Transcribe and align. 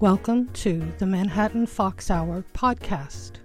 Welcome 0.00 0.46
to 0.52 0.80
the 0.98 1.06
Manhattan 1.06 1.66
Fox 1.66 2.08
Hour 2.08 2.44
podcast 2.54 3.38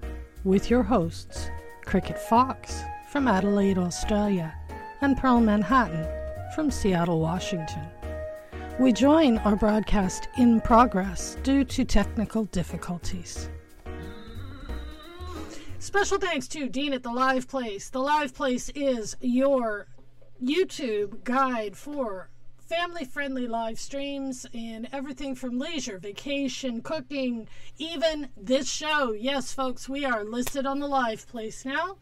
with 0.44 0.70
your 0.70 0.84
hosts, 0.84 1.50
Cricket 1.84 2.20
Fox 2.20 2.79
from 3.10 3.28
Adelaide, 3.28 3.79
Australia, 3.79 4.54
and 5.02 5.18
Pearl 5.18 5.39
Manhattan 5.39 6.08
from 6.54 6.70
Seattle, 6.70 7.20
Washington. 7.20 7.88
We 8.77 8.94
join 8.94 9.39
our 9.39 9.55
broadcast 9.55 10.27
in 10.38 10.62
progress 10.62 11.38
due 11.41 11.63
to 11.63 11.84
technical 11.84 12.45
difficulties. 12.45 13.49
Special 15.80 16.20
thanks 16.20 16.48
to 16.49 16.70
Dean 16.70 16.94
at 16.94 17.02
the 17.02 17.12
Live 17.12 17.48
Place. 17.48 17.90
The 17.90 17.98
Live 17.98 18.35
Place 18.35 18.70
is 18.76 19.17
your 19.22 19.88
YouTube 20.40 21.23
guide 21.23 21.76
for 21.76 22.30
family 22.67 23.05
friendly 23.05 23.48
live 23.48 23.80
streams 23.80 24.45
and 24.53 24.88
everything 24.91 25.35
from 25.35 25.59
leisure, 25.59 25.99
vacation, 25.99 26.81
cooking, 26.81 27.48
even 27.77 28.30
this 28.38 28.70
show. 28.70 29.12
Yes, 29.12 29.53
folks, 29.53 29.89
we 29.89 30.05
are 30.05 30.23
listed 30.23 30.66
on 30.66 30.80
the 30.80 30.88
Live 30.88 31.27
Place 31.27 31.66
now 31.66 31.98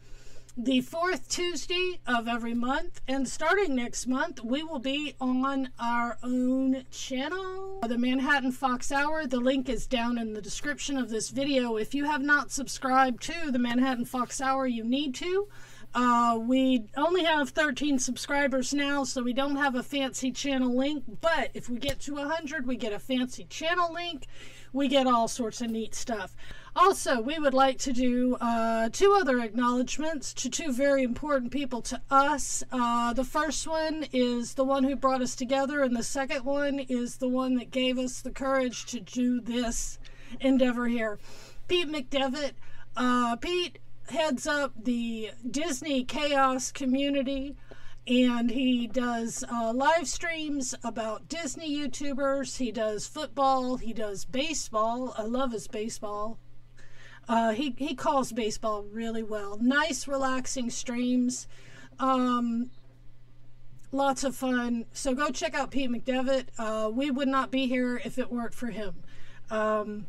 the 0.56 0.82
fourth 0.82 1.30
Tuesday 1.30 1.98
of 2.06 2.28
every 2.28 2.52
month. 2.52 3.00
And 3.08 3.26
starting 3.26 3.74
next 3.74 4.06
month, 4.06 4.44
we 4.44 4.62
will 4.62 4.78
be 4.78 5.14
on 5.20 5.70
our 5.78 6.18
own 6.22 6.84
channel, 6.90 7.80
the 7.80 7.96
Manhattan 7.96 8.52
Fox 8.52 8.92
Hour. 8.92 9.26
The 9.26 9.40
link 9.40 9.68
is 9.70 9.86
down 9.86 10.18
in 10.18 10.34
the 10.34 10.42
description 10.42 10.98
of 10.98 11.08
this 11.08 11.30
video. 11.30 11.76
If 11.76 11.94
you 11.94 12.04
have 12.04 12.22
not 12.22 12.50
subscribed 12.50 13.22
to 13.24 13.50
the 13.50 13.58
Manhattan 13.58 14.04
Fox 14.04 14.40
Hour, 14.40 14.66
you 14.66 14.84
need 14.84 15.14
to. 15.16 15.48
Uh, 15.94 16.38
we 16.40 16.84
only 16.96 17.24
have 17.24 17.50
13 17.50 17.98
subscribers 17.98 18.72
now, 18.72 19.04
so 19.04 19.22
we 19.22 19.32
don't 19.32 19.56
have 19.56 19.74
a 19.74 19.82
fancy 19.82 20.30
channel 20.30 20.74
link. 20.74 21.04
But 21.20 21.50
if 21.52 21.68
we 21.68 21.78
get 21.78 22.00
to 22.00 22.14
100, 22.14 22.66
we 22.66 22.76
get 22.76 22.92
a 22.92 22.98
fancy 22.98 23.44
channel 23.44 23.92
link. 23.92 24.26
We 24.72 24.88
get 24.88 25.06
all 25.06 25.28
sorts 25.28 25.60
of 25.60 25.70
neat 25.70 25.94
stuff. 25.94 26.34
Also, 26.74 27.20
we 27.20 27.38
would 27.38 27.52
like 27.52 27.76
to 27.80 27.92
do 27.92 28.38
uh, 28.40 28.88
two 28.90 29.14
other 29.20 29.40
acknowledgments 29.40 30.32
to 30.32 30.48
two 30.48 30.72
very 30.72 31.02
important 31.02 31.52
people 31.52 31.82
to 31.82 32.00
us. 32.10 32.64
Uh, 32.72 33.12
the 33.12 33.24
first 33.24 33.66
one 33.66 34.06
is 34.12 34.54
the 34.54 34.64
one 34.64 34.84
who 34.84 34.96
brought 34.96 35.20
us 35.20 35.36
together, 35.36 35.82
and 35.82 35.94
the 35.94 36.02
second 36.02 36.46
one 36.46 36.78
is 36.78 37.16
the 37.16 37.28
one 37.28 37.56
that 37.56 37.70
gave 37.70 37.98
us 37.98 38.22
the 38.22 38.30
courage 38.30 38.86
to 38.86 39.00
do 39.00 39.42
this 39.42 39.98
endeavor 40.40 40.86
here. 40.86 41.18
Pete 41.68 41.88
McDevitt. 41.88 42.52
Uh, 42.96 43.36
Pete 43.36 43.78
heads 44.08 44.46
up 44.46 44.72
the 44.84 45.30
Disney 45.48 46.04
Chaos 46.04 46.72
community 46.72 47.56
and 48.06 48.50
he 48.50 48.88
does 48.88 49.44
uh, 49.50 49.72
live 49.72 50.08
streams 50.08 50.74
about 50.82 51.28
Disney 51.28 51.76
YouTubers. 51.76 52.56
He 52.58 52.72
does 52.72 53.06
football. 53.06 53.76
He 53.76 53.92
does 53.92 54.24
baseball. 54.24 55.14
I 55.16 55.22
love 55.22 55.52
his 55.52 55.68
baseball. 55.68 56.38
Uh, 57.28 57.52
he 57.52 57.74
he 57.78 57.94
calls 57.94 58.32
baseball 58.32 58.82
really 58.82 59.22
well. 59.22 59.56
Nice, 59.60 60.08
relaxing 60.08 60.68
streams. 60.70 61.46
Um, 62.00 62.70
lots 63.92 64.24
of 64.24 64.34
fun. 64.34 64.86
So 64.92 65.14
go 65.14 65.30
check 65.30 65.54
out 65.54 65.70
Pete 65.70 65.90
McDevitt. 65.90 66.46
Uh, 66.58 66.90
we 66.90 67.12
would 67.12 67.28
not 67.28 67.52
be 67.52 67.68
here 67.68 68.00
if 68.04 68.18
it 68.18 68.32
weren't 68.32 68.54
for 68.54 68.68
him, 68.68 68.94
because 69.48 69.82
um, 69.82 70.06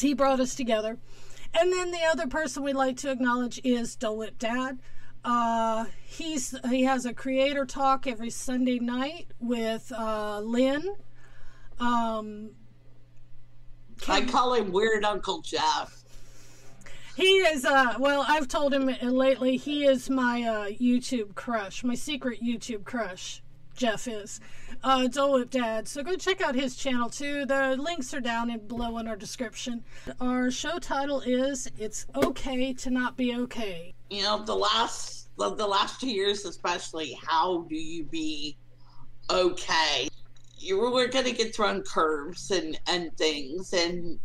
he 0.00 0.14
brought 0.14 0.38
us 0.38 0.54
together. 0.54 0.98
And 1.54 1.72
then 1.72 1.90
the 1.90 2.04
other 2.10 2.26
person 2.26 2.62
we'd 2.62 2.74
like 2.74 2.96
to 2.98 3.10
acknowledge 3.10 3.60
is 3.64 3.96
Dole 3.96 4.18
Whip 4.18 4.38
Dad. 4.38 4.78
Uh, 5.24 5.86
he's 6.04 6.54
he 6.70 6.84
has 6.84 7.04
a 7.04 7.12
creator 7.12 7.66
talk 7.66 8.06
every 8.06 8.30
Sunday 8.30 8.78
night 8.78 9.26
with 9.40 9.92
uh, 9.96 10.40
Lynn. 10.40 10.94
Um, 11.80 12.50
I 14.06 14.24
call 14.24 14.54
him 14.54 14.72
Weird 14.72 15.04
Uncle 15.04 15.40
Jeff. 15.42 16.04
He 17.16 17.38
is, 17.38 17.64
uh, 17.64 17.94
well, 17.98 18.24
I've 18.28 18.46
told 18.46 18.72
him 18.72 18.86
lately 19.02 19.56
he 19.56 19.84
is 19.84 20.08
my 20.08 20.42
uh, 20.42 20.66
YouTube 20.68 21.34
crush, 21.34 21.82
my 21.82 21.96
secret 21.96 22.40
YouTube 22.40 22.84
crush. 22.84 23.42
Jeff 23.74 24.06
is. 24.06 24.40
Uh, 24.82 25.08
Dole 25.08 25.34
Whip 25.34 25.50
Dad. 25.50 25.88
So 25.88 26.02
go 26.02 26.16
check 26.16 26.40
out 26.40 26.54
his 26.54 26.76
channel 26.76 27.08
too. 27.08 27.46
The 27.46 27.76
links 27.78 28.14
are 28.14 28.20
down 28.20 28.50
in 28.50 28.66
below 28.66 28.98
in 28.98 29.08
our 29.08 29.16
description. 29.16 29.84
Our 30.20 30.50
show 30.50 30.78
title 30.78 31.20
is 31.20 31.70
It's 31.78 32.06
Okay 32.14 32.72
to 32.74 32.90
Not 32.90 33.16
Be 33.16 33.34
Okay. 33.34 33.94
You 34.10 34.22
know, 34.22 34.44
the 34.44 34.54
last 34.54 35.28
the, 35.38 35.54
the 35.54 35.66
last 35.66 36.00
two 36.00 36.10
years 36.10 36.44
especially, 36.44 37.18
how 37.26 37.66
do 37.68 37.76
you 37.76 38.04
be 38.04 38.56
okay? 39.30 40.08
you 40.58 40.78
were 40.78 41.08
to 41.08 41.32
get 41.32 41.54
thrown 41.54 41.82
curves 41.82 42.50
and, 42.50 42.78
and 42.86 43.16
things, 43.16 43.72
and 43.72 44.18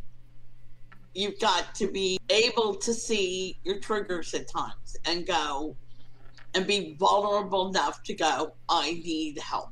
you've 1.13 1.39
got 1.39 1.75
to 1.75 1.91
be 1.91 2.19
able 2.29 2.75
to 2.75 2.93
see 2.93 3.57
your 3.63 3.79
triggers 3.79 4.33
at 4.33 4.47
times 4.47 4.97
and 5.05 5.27
go 5.27 5.75
and 6.55 6.65
be 6.65 6.95
vulnerable 6.99 7.69
enough 7.69 8.01
to 8.03 8.13
go, 8.13 8.53
I 8.69 9.01
need 9.03 9.39
help. 9.39 9.69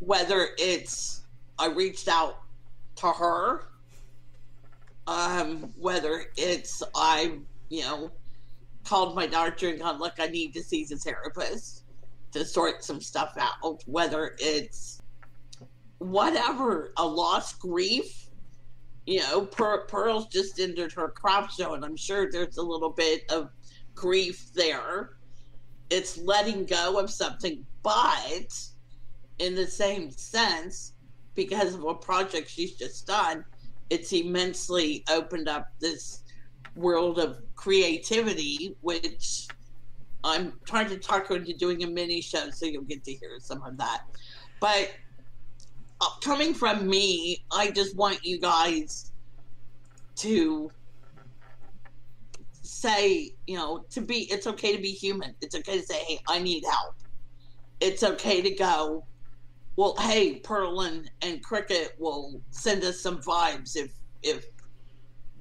Whether 0.00 0.48
it's 0.58 1.22
I 1.58 1.68
reached 1.68 2.08
out 2.08 2.40
to 2.96 3.06
her, 3.06 3.68
um, 5.06 5.72
whether 5.78 6.26
it's 6.36 6.82
I, 6.94 7.38
you 7.68 7.82
know, 7.82 8.10
called 8.84 9.14
my 9.14 9.26
doctor 9.26 9.68
and 9.68 9.78
gone, 9.78 9.98
look, 9.98 10.14
I 10.18 10.26
need 10.26 10.52
to 10.54 10.62
see 10.62 10.84
the 10.84 10.96
therapist 10.96 11.84
to 12.32 12.44
sort 12.44 12.84
some 12.84 13.00
stuff 13.00 13.34
out, 13.38 13.82
whether 13.86 14.36
it's 14.38 15.00
whatever, 15.98 16.92
a 16.96 17.06
lost 17.06 17.58
grief. 17.58 18.28
You 19.06 19.20
know, 19.20 19.46
per- 19.46 19.86
Pearl's 19.86 20.26
just 20.28 20.60
entered 20.60 20.92
her 20.92 21.08
crop 21.08 21.50
show, 21.50 21.74
and 21.74 21.84
I'm 21.84 21.96
sure 21.96 22.30
there's 22.30 22.58
a 22.58 22.62
little 22.62 22.90
bit 22.90 23.30
of 23.30 23.50
grief 23.94 24.50
there. 24.54 25.10
It's 25.90 26.18
letting 26.18 26.66
go 26.66 26.98
of 26.98 27.10
something, 27.10 27.66
but 27.82 28.54
in 29.40 29.54
the 29.54 29.66
same 29.66 30.10
sense, 30.10 30.92
because 31.34 31.74
of 31.74 31.84
a 31.84 31.94
project 31.94 32.50
she's 32.50 32.74
just 32.76 33.06
done, 33.06 33.44
it's 33.88 34.12
immensely 34.12 35.02
opened 35.10 35.48
up 35.48 35.68
this 35.80 36.22
world 36.76 37.18
of 37.18 37.38
creativity, 37.56 38.76
which 38.82 39.48
I'm 40.22 40.52
trying 40.66 40.88
to 40.90 40.98
talk 40.98 41.26
her 41.28 41.36
into 41.36 41.54
doing 41.54 41.82
a 41.82 41.86
mini 41.86 42.20
show, 42.20 42.50
so 42.50 42.66
you'll 42.66 42.82
get 42.82 43.02
to 43.04 43.12
hear 43.12 43.38
some 43.40 43.62
of 43.62 43.76
that. 43.78 44.02
But 44.60 44.90
uh, 46.00 46.08
coming 46.22 46.52
from 46.54 46.86
me, 46.86 47.44
I 47.50 47.70
just 47.70 47.96
want 47.96 48.24
you 48.24 48.38
guys 48.38 49.12
to 50.16 50.70
say, 52.62 53.30
you 53.46 53.56
know, 53.56 53.84
to 53.90 54.00
be, 54.00 54.30
it's 54.30 54.46
okay 54.46 54.76
to 54.76 54.82
be 54.82 54.92
human. 54.92 55.34
It's 55.40 55.54
okay 55.54 55.80
to 55.80 55.86
say, 55.86 55.98
hey, 56.06 56.20
I 56.28 56.38
need 56.38 56.64
help. 56.64 56.94
It's 57.80 58.02
okay 58.02 58.42
to 58.42 58.50
go, 58.50 59.04
well, 59.80 59.96
hey, 59.98 60.34
Pearl 60.34 60.82
and, 60.82 61.10
and 61.22 61.42
Cricket 61.42 61.94
will 61.98 62.42
send 62.50 62.84
us 62.84 63.00
some 63.00 63.16
vibes 63.22 63.76
if, 63.76 63.94
if 64.22 64.44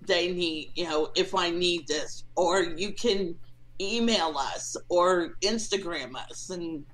they 0.07 0.31
need, 0.31 0.71
you 0.75 0.85
know, 0.85 1.09
if 1.13 1.35
I 1.35 1.49
need 1.49 1.89
this. 1.89 2.23
Or 2.37 2.63
you 2.63 2.93
can 2.93 3.35
email 3.81 4.37
us 4.37 4.77
or 4.87 5.35
Instagram 5.41 6.15
us. 6.15 6.51
And, 6.51 6.85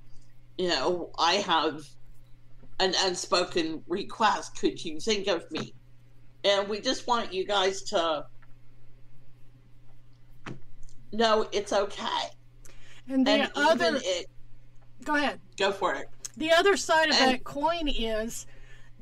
you 0.58 0.70
know, 0.70 1.12
I 1.20 1.34
have 1.34 1.82
an 2.80 2.94
unspoken 3.04 3.80
request. 3.86 4.58
Could 4.58 4.84
you 4.84 4.98
think 4.98 5.28
of 5.28 5.48
me? 5.52 5.72
And 6.42 6.68
we 6.68 6.80
just 6.80 7.06
want 7.06 7.32
you 7.32 7.46
guys 7.46 7.82
to 7.82 8.26
know 11.12 11.46
it's 11.52 11.72
okay. 11.72 12.26
And 13.08 13.24
the 13.24 13.30
and 13.30 13.52
other, 13.54 14.00
it, 14.02 14.26
go 15.04 15.14
ahead, 15.14 15.38
go 15.56 15.70
for 15.70 15.94
it. 15.94 16.08
The 16.36 16.52
other 16.52 16.76
side 16.76 17.08
of 17.08 17.16
and, 17.16 17.32
that 17.32 17.44
coin 17.44 17.88
is 17.88 18.46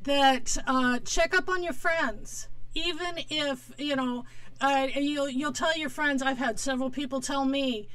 that 0.04 0.56
uh, 0.66 1.00
check 1.00 1.34
up 1.36 1.48
on 1.48 1.62
your 1.62 1.72
friends, 1.72 2.48
even 2.74 3.16
if 3.30 3.72
you 3.78 3.96
know. 3.96 4.24
Uh, 4.60 4.86
you'll 4.94 5.28
you'll 5.28 5.52
tell 5.52 5.76
your 5.76 5.88
friends. 5.88 6.22
I've 6.22 6.38
had 6.38 6.60
several 6.60 6.90
people 6.90 7.20
tell 7.20 7.44
me, 7.44 7.88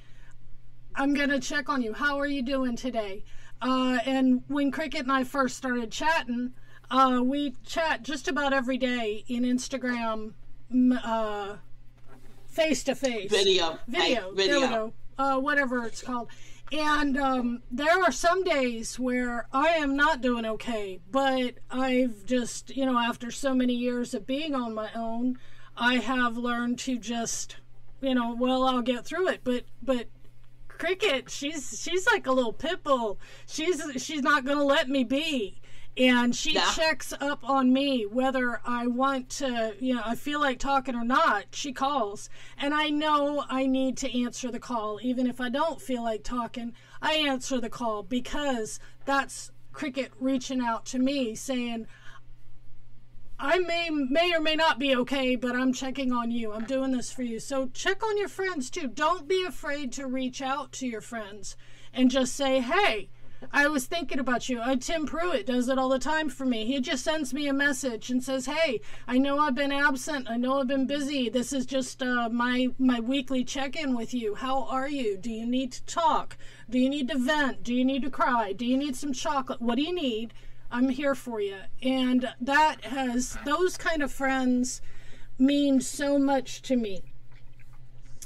"I'm 0.96 1.14
gonna 1.14 1.40
check 1.40 1.70
on 1.70 1.82
you. 1.82 1.94
How 1.94 2.20
are 2.20 2.28
you 2.28 2.42
doing 2.42 2.76
today?" 2.76 3.24
Uh, 3.62 4.00
and 4.06 4.44
when 4.48 4.72
Cricket 4.72 5.02
and 5.02 5.12
I 5.12 5.24
first 5.24 5.58
started 5.58 5.92
chatting, 5.92 6.54
uh, 6.92 7.22
we 7.24 7.56
chat 7.66 8.04
just 8.04 8.28
about 8.28 8.54
every 8.54 8.78
day 8.78 9.24
in 9.28 9.44
Instagram, 9.44 10.34
face 12.48 12.84
to 12.84 12.96
face. 12.96 13.32
Video. 13.32 13.80
Video. 13.88 14.32
video. 14.34 14.60
There 14.60 14.60
we 14.60 14.68
go. 14.68 14.94
Uh, 15.18 15.38
whatever 15.38 15.86
it's 15.86 16.02
called. 16.02 16.30
And 16.72 17.18
um, 17.18 17.64
there 17.72 18.04
are 18.04 18.12
some 18.12 18.44
days 18.44 19.00
where 19.00 19.48
I 19.52 19.70
am 19.70 19.96
not 19.96 20.22
doing 20.22 20.46
okay, 20.46 21.00
but 21.12 21.56
I've 21.72 22.26
just, 22.26 22.76
you 22.76 22.86
know, 22.86 22.98
after 22.98 23.32
so 23.32 23.56
many 23.56 23.74
years 23.74 24.14
of 24.14 24.28
being 24.28 24.54
on 24.54 24.76
my 24.76 24.90
own, 24.96 25.40
I 25.76 25.96
have 25.96 26.38
learned 26.38 26.78
to 26.80 27.00
just, 27.00 27.58
you 28.02 28.14
know, 28.14 28.36
well, 28.36 28.64
I'll 28.64 28.84
get 28.84 29.06
through 29.06 29.30
it. 29.30 29.42
But, 29.44 29.64
but 29.82 30.08
Cricket, 30.68 31.30
she's 31.30 31.78
she's 31.82 32.08
like 32.08 32.26
a 32.26 32.32
little 32.32 32.54
pit 32.54 32.84
bull. 32.84 33.20
She's 33.46 33.82
she's 33.98 34.22
not 34.22 34.46
gonna 34.46 34.64
let 34.64 34.88
me 34.88 35.04
be. 35.04 35.60
And 36.00 36.34
she 36.34 36.54
checks 36.54 37.14
up 37.20 37.48
on 37.48 37.74
me 37.74 38.06
whether 38.06 38.62
I 38.64 38.88
want 38.88 39.30
to, 39.32 39.76
you 39.82 39.96
know, 39.96 40.02
I 40.06 40.16
feel 40.16 40.40
like 40.40 40.58
talking 40.58 40.96
or 40.96 41.04
not. 41.04 41.48
She 41.52 41.74
calls, 41.74 42.30
and 42.58 42.74
I 42.74 42.90
know 42.90 43.44
I 43.50 43.68
need 43.68 43.98
to 43.98 44.24
answer 44.24 44.50
the 44.50 44.60
call, 44.60 45.00
even 45.04 45.28
if 45.28 45.42
I 45.42 45.50
don't 45.50 45.82
feel 45.82 46.02
like 46.02 46.24
talking. 46.24 46.74
I 47.02 47.16
answer 47.16 47.60
the 47.60 47.70
call 47.70 48.04
because 48.04 48.80
that's 49.04 49.52
Cricket 49.74 50.14
reaching 50.20 50.62
out 50.62 50.86
to 50.88 51.00
me 51.00 51.36
saying, 51.36 51.86
I 53.38 53.60
may 53.60 53.90
may 53.90 54.34
or 54.34 54.42
may 54.42 54.56
not 54.56 54.80
be 54.80 54.96
okay, 54.96 55.36
but 55.36 55.56
I'm 55.56 55.74
checking 55.74 56.14
on 56.14 56.32
you. 56.32 56.54
I'm 56.54 56.66
doing 56.66 56.92
this 56.92 57.12
for 57.12 57.24
you. 57.24 57.40
So 57.40 57.68
check 57.74 58.04
on 58.04 58.18
your 58.18 58.28
friends 58.28 58.70
too. 58.70 58.88
Don't 58.88 59.28
be 59.28 59.46
afraid 59.46 59.92
to 59.94 60.08
reach 60.08 60.42
out 60.42 60.72
to 60.74 60.88
your 60.88 61.02
friends 61.02 61.56
and 61.94 62.12
just 62.12 62.36
say, 62.36 62.60
"Hey, 62.60 63.10
I 63.52 63.68
was 63.68 63.86
thinking 63.86 64.20
about 64.20 64.50
you." 64.50 64.60
Uh, 64.60 64.76
Tim 64.76 65.06
Pruitt 65.06 65.46
does 65.46 65.70
it 65.70 65.78
all 65.78 65.90
the 65.90 66.00
time 66.00 66.30
for 66.30 66.46
me. 66.46 66.66
He 66.66 66.80
just 66.80 67.04
sends 67.04 67.34
me 67.34 67.48
a 67.48 67.54
message 67.54 68.10
and 68.10 68.24
says, 68.24 68.46
"Hey, 68.46 68.82
I 69.08 69.18
know 69.18 69.40
I've 69.40 69.56
been 69.56 69.72
absent. 69.72 70.30
I 70.30 70.38
know 70.38 70.60
I've 70.60 70.68
been 70.68 70.88
busy. 70.88 71.30
This 71.30 71.54
is 71.54 71.66
just 71.66 72.02
uh, 72.02 72.30
my 72.30 72.70
my 72.78 73.00
weekly 73.00 73.44
check-in 73.44 73.96
with 73.96 74.14
you. 74.14 74.36
How 74.36 74.64
are 74.64 74.90
you? 74.90 75.18
Do 75.18 75.32
you 75.32 75.46
need 75.46 75.72
to 75.74 75.86
talk? 75.86 76.38
Do 76.70 76.78
you 76.78 76.90
need 76.90 77.08
to 77.10 77.18
vent? 77.18 77.64
Do 77.64 77.74
you 77.74 77.86
need 77.86 78.04
to 78.04 78.10
cry? 78.10 78.54
Do 78.54 78.66
you 78.66 78.78
need 78.78 78.96
some 78.96 79.14
chocolate? 79.14 79.62
What 79.62 79.76
do 79.76 79.84
you 79.84 79.94
need?" 79.94 80.34
I'm 80.72 80.90
here 80.90 81.16
for 81.16 81.42
you. 81.42 81.58
And 81.82 82.32
that 82.42 82.86
has, 82.86 83.38
those 83.46 83.78
kind 83.78 84.04
of 84.04 84.12
friends 84.12 84.82
mean 85.38 85.82
so 85.82 86.20
much 86.20 86.62
to 86.64 86.76
me. 86.76 87.02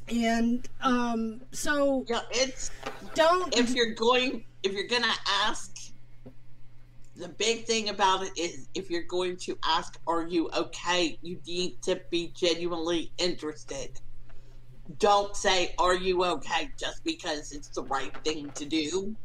And 0.09 0.67
um, 0.81 1.41
so 1.51 2.05
Yeah, 2.09 2.21
it's 2.31 2.71
don't, 3.13 3.55
if 3.55 3.73
you're 3.73 3.93
going 3.93 4.43
if 4.63 4.71
you're 4.71 4.87
gonna 4.87 5.13
ask 5.45 5.91
the 7.15 7.27
big 7.27 7.65
thing 7.65 7.89
about 7.89 8.23
it 8.25 8.31
is 8.37 8.67
if 8.73 8.89
you're 8.89 9.03
going 9.03 9.37
to 9.37 9.57
ask 9.63 9.99
are 10.07 10.25
you 10.25 10.49
okay? 10.57 11.19
You 11.21 11.39
need 11.45 11.81
to 11.83 12.01
be 12.09 12.31
genuinely 12.35 13.11
interested. 13.19 13.99
Don't 14.97 15.35
say 15.35 15.75
are 15.77 15.93
you 15.93 16.23
okay? 16.25 16.69
just 16.79 17.03
because 17.03 17.51
it's 17.51 17.69
the 17.69 17.83
right 17.83 18.13
thing 18.23 18.49
to 18.55 18.65
do. 18.65 19.15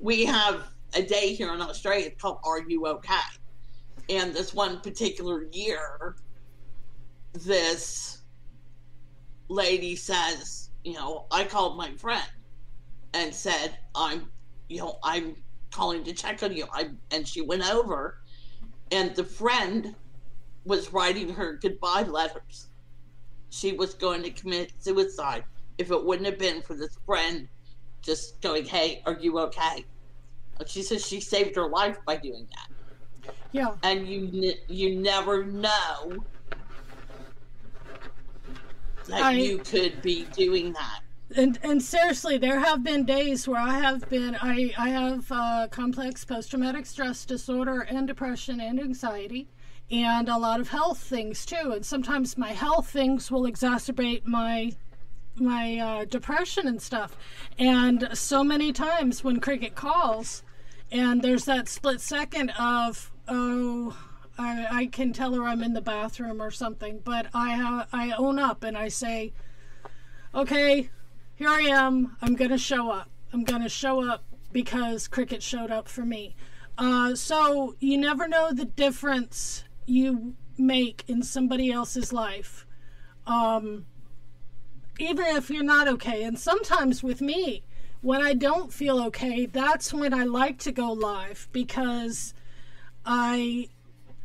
We 0.00 0.24
have 0.24 0.68
a 0.94 1.02
day 1.02 1.34
here 1.34 1.52
in 1.52 1.60
australia 1.60 2.10
called 2.10 2.38
are 2.44 2.62
you 2.66 2.86
okay? 2.86 3.14
And 4.08 4.32
this 4.32 4.54
one 4.54 4.80
particular 4.80 5.44
year 5.52 6.16
this 7.34 8.22
lady 9.50 9.94
says 9.94 10.70
you 10.82 10.94
know 10.94 11.26
i 11.30 11.44
called 11.44 11.76
my 11.76 11.90
friend 11.96 12.26
and 13.14 13.34
said, 13.34 13.78
I'm, 13.94 14.30
you 14.68 14.78
know, 14.78 14.98
I'm 15.04 15.36
calling 15.72 16.04
to 16.04 16.12
check 16.12 16.42
on 16.42 16.54
you. 16.56 16.66
I, 16.72 16.90
and 17.10 17.26
she 17.26 17.40
went 17.42 17.68
over, 17.68 18.16
and 18.90 19.14
the 19.16 19.24
friend 19.24 19.96
was 20.64 20.92
writing 20.92 21.30
her 21.34 21.58
goodbye 21.62 22.02
letters. 22.02 22.70
She 23.50 23.72
was 23.72 23.94
going 23.94 24.22
to 24.24 24.30
commit 24.30 24.72
suicide 24.78 25.44
if 25.78 25.90
it 25.90 26.04
wouldn't 26.04 26.26
have 26.26 26.38
been 26.38 26.62
for 26.62 26.76
this 26.76 26.96
friend 27.06 27.48
just 28.04 28.40
going, 28.42 28.64
Hey, 28.66 29.02
are 29.06 29.18
you 29.18 29.38
okay? 29.40 29.84
And 30.58 30.68
She 30.68 30.82
says 30.82 31.06
she 31.06 31.20
saved 31.20 31.56
her 31.56 31.68
life 31.68 31.98
by 32.06 32.16
doing 32.16 32.46
that. 32.50 32.68
yeah, 33.52 33.74
And 33.82 34.06
you, 34.06 34.54
you 34.68 35.00
never 35.00 35.44
know 35.46 36.26
that 39.06 39.22
I- 39.22 39.32
you 39.32 39.60
could 39.60 40.02
be 40.02 40.26
doing 40.36 40.72
that. 40.74 41.00
And 41.36 41.58
and 41.62 41.82
seriously, 41.82 42.38
there 42.38 42.60
have 42.60 42.82
been 42.82 43.04
days 43.04 43.46
where 43.46 43.60
I 43.60 43.78
have 43.78 44.08
been 44.08 44.36
I 44.40 44.72
I 44.78 44.88
have 44.90 45.30
uh, 45.30 45.68
complex 45.70 46.24
post 46.24 46.50
traumatic 46.50 46.86
stress 46.86 47.24
disorder 47.24 47.80
and 47.80 48.06
depression 48.06 48.60
and 48.60 48.80
anxiety, 48.80 49.48
and 49.90 50.28
a 50.28 50.38
lot 50.38 50.60
of 50.60 50.68
health 50.68 50.98
things 50.98 51.44
too. 51.44 51.72
And 51.72 51.84
sometimes 51.84 52.38
my 52.38 52.52
health 52.52 52.88
things 52.88 53.30
will 53.30 53.42
exacerbate 53.42 54.24
my 54.24 54.72
my 55.36 55.76
uh, 55.78 56.04
depression 56.06 56.66
and 56.66 56.80
stuff. 56.80 57.16
And 57.58 58.08
so 58.14 58.42
many 58.42 58.72
times 58.72 59.22
when 59.22 59.38
Cricket 59.40 59.74
calls, 59.74 60.42
and 60.90 61.22
there's 61.22 61.44
that 61.44 61.68
split 61.68 62.00
second 62.00 62.50
of 62.58 63.10
oh. 63.28 63.96
I, 64.40 64.66
I 64.70 64.86
can 64.86 65.12
tell 65.12 65.34
her 65.34 65.42
I'm 65.42 65.64
in 65.64 65.72
the 65.72 65.80
bathroom 65.80 66.40
or 66.40 66.52
something, 66.52 67.00
but 67.02 67.26
I 67.34 67.56
ha- 67.56 67.88
I 67.92 68.12
own 68.12 68.38
up 68.38 68.62
and 68.62 68.78
I 68.78 68.86
say, 68.86 69.32
okay, 70.32 70.90
here 71.38 71.48
I 71.48 71.60
am. 71.60 72.16
I'm 72.20 72.34
going 72.34 72.50
to 72.50 72.58
show 72.58 72.90
up. 72.90 73.08
I'm 73.32 73.44
going 73.44 73.62
to 73.62 73.68
show 73.68 74.04
up 74.10 74.24
because 74.50 75.06
Cricket 75.06 75.40
showed 75.40 75.70
up 75.70 75.86
for 75.86 76.04
me. 76.04 76.34
Uh, 76.76 77.14
so 77.14 77.76
you 77.78 77.96
never 77.96 78.26
know 78.26 78.50
the 78.52 78.64
difference 78.64 79.62
you 79.86 80.34
make 80.58 81.04
in 81.06 81.22
somebody 81.22 81.70
else's 81.70 82.12
life. 82.12 82.66
Um, 83.24 83.86
even 84.98 85.26
if 85.26 85.48
you're 85.48 85.62
not 85.62 85.86
okay. 85.86 86.24
And 86.24 86.36
sometimes 86.36 87.04
with 87.04 87.20
me, 87.20 87.62
when 88.00 88.20
I 88.20 88.34
don't 88.34 88.72
feel 88.72 89.00
okay, 89.04 89.46
that's 89.46 89.94
when 89.94 90.12
I 90.12 90.24
like 90.24 90.58
to 90.60 90.72
go 90.72 90.90
live 90.92 91.48
because 91.52 92.34
I 93.06 93.68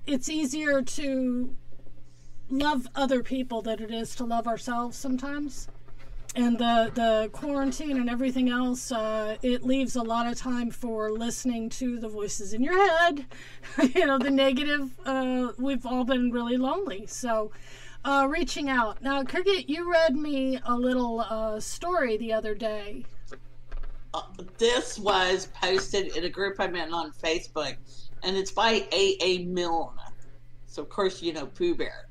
it's 0.07 0.29
easier 0.29 0.81
to 0.81 1.55
love 2.49 2.87
other 2.95 3.21
people 3.21 3.61
than 3.61 3.83
it 3.83 3.91
is 3.91 4.15
to 4.15 4.25
love 4.25 4.47
ourselves 4.47 4.97
sometimes 4.97 5.67
and 6.35 6.57
the 6.57 6.91
the 6.95 7.29
quarantine 7.31 7.97
and 7.97 8.09
everything 8.09 8.49
else 8.49 8.91
uh, 8.91 9.35
it 9.41 9.63
leaves 9.63 9.95
a 9.95 10.01
lot 10.01 10.25
of 10.25 10.37
time 10.37 10.71
for 10.71 11.11
listening 11.11 11.69
to 11.69 11.99
the 11.99 12.07
voices 12.07 12.53
in 12.53 12.63
your 12.63 12.75
head 12.75 13.25
you 13.95 14.05
know 14.05 14.17
the 14.17 14.31
negative 14.31 14.89
uh, 15.05 15.49
we've 15.57 15.85
all 15.85 16.03
been 16.03 16.31
really 16.31 16.57
lonely 16.57 17.05
so 17.07 17.51
uh, 18.05 18.27
reaching 18.29 18.69
out 18.69 19.01
now 19.01 19.23
cricket 19.23 19.69
you 19.69 19.89
read 19.91 20.15
me 20.15 20.59
a 20.65 20.75
little 20.75 21.21
uh, 21.21 21.59
story 21.59 22.17
the 22.17 22.33
other 22.33 22.55
day 22.55 23.05
Uh, 24.13 24.21
this 24.59 24.99
was 24.99 25.47
posted 25.59 26.15
in 26.15 26.23
a 26.25 26.29
group 26.29 26.55
I'm 26.59 26.75
in 26.75 26.93
on 26.93 27.11
Facebook, 27.13 27.77
and 28.21 28.37
it's 28.37 28.51
by 28.51 28.85
A.A. 28.91 29.45
Milne. 29.45 29.97
So, 30.67 30.83
of 30.83 30.89
course, 30.89 31.19
you 31.23 31.33
know 31.33 31.47
Pooh 31.47 31.73
Bear. 31.73 32.07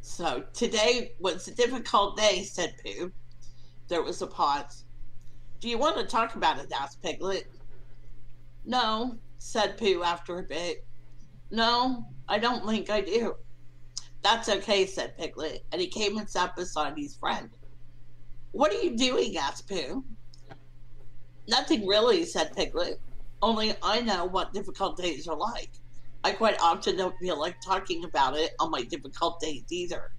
So, 0.00 0.42
today 0.54 1.12
was 1.20 1.46
a 1.48 1.54
difficult 1.54 2.16
day, 2.16 2.42
said 2.44 2.74
Pooh. 2.82 3.12
There 3.90 4.02
was 4.02 4.22
a 4.22 4.26
pause. 4.28 4.84
Do 5.58 5.68
you 5.68 5.76
want 5.76 5.96
to 5.98 6.04
talk 6.04 6.36
about 6.36 6.60
it? 6.60 6.72
asked 6.72 7.02
Piglet. 7.02 7.50
No, 8.64 9.18
said 9.38 9.78
Pooh 9.78 10.04
after 10.04 10.38
a 10.38 10.44
bit. 10.44 10.86
No, 11.50 12.04
I 12.28 12.38
don't 12.38 12.64
think 12.64 12.88
I 12.88 13.00
do. 13.00 13.34
That's 14.22 14.48
okay, 14.48 14.86
said 14.86 15.18
Piglet, 15.18 15.64
and 15.72 15.80
he 15.80 15.88
came 15.88 16.18
and 16.18 16.30
sat 16.30 16.54
beside 16.54 16.96
his 16.96 17.16
friend. 17.16 17.50
What 18.52 18.70
are 18.70 18.80
you 18.80 18.96
doing? 18.96 19.36
asked 19.36 19.68
Pooh. 19.68 20.04
Nothing 21.48 21.84
really, 21.84 22.24
said 22.24 22.54
Piglet. 22.54 23.00
Only 23.42 23.74
I 23.82 24.02
know 24.02 24.24
what 24.24 24.54
difficult 24.54 24.98
days 24.98 25.26
are 25.26 25.36
like. 25.36 25.72
I 26.22 26.30
quite 26.30 26.62
often 26.62 26.96
don't 26.96 27.18
feel 27.18 27.40
like 27.40 27.60
talking 27.60 28.04
about 28.04 28.36
it 28.36 28.52
on 28.60 28.70
my 28.70 28.82
difficult 28.82 29.40
days 29.40 29.64
either. 29.68 30.12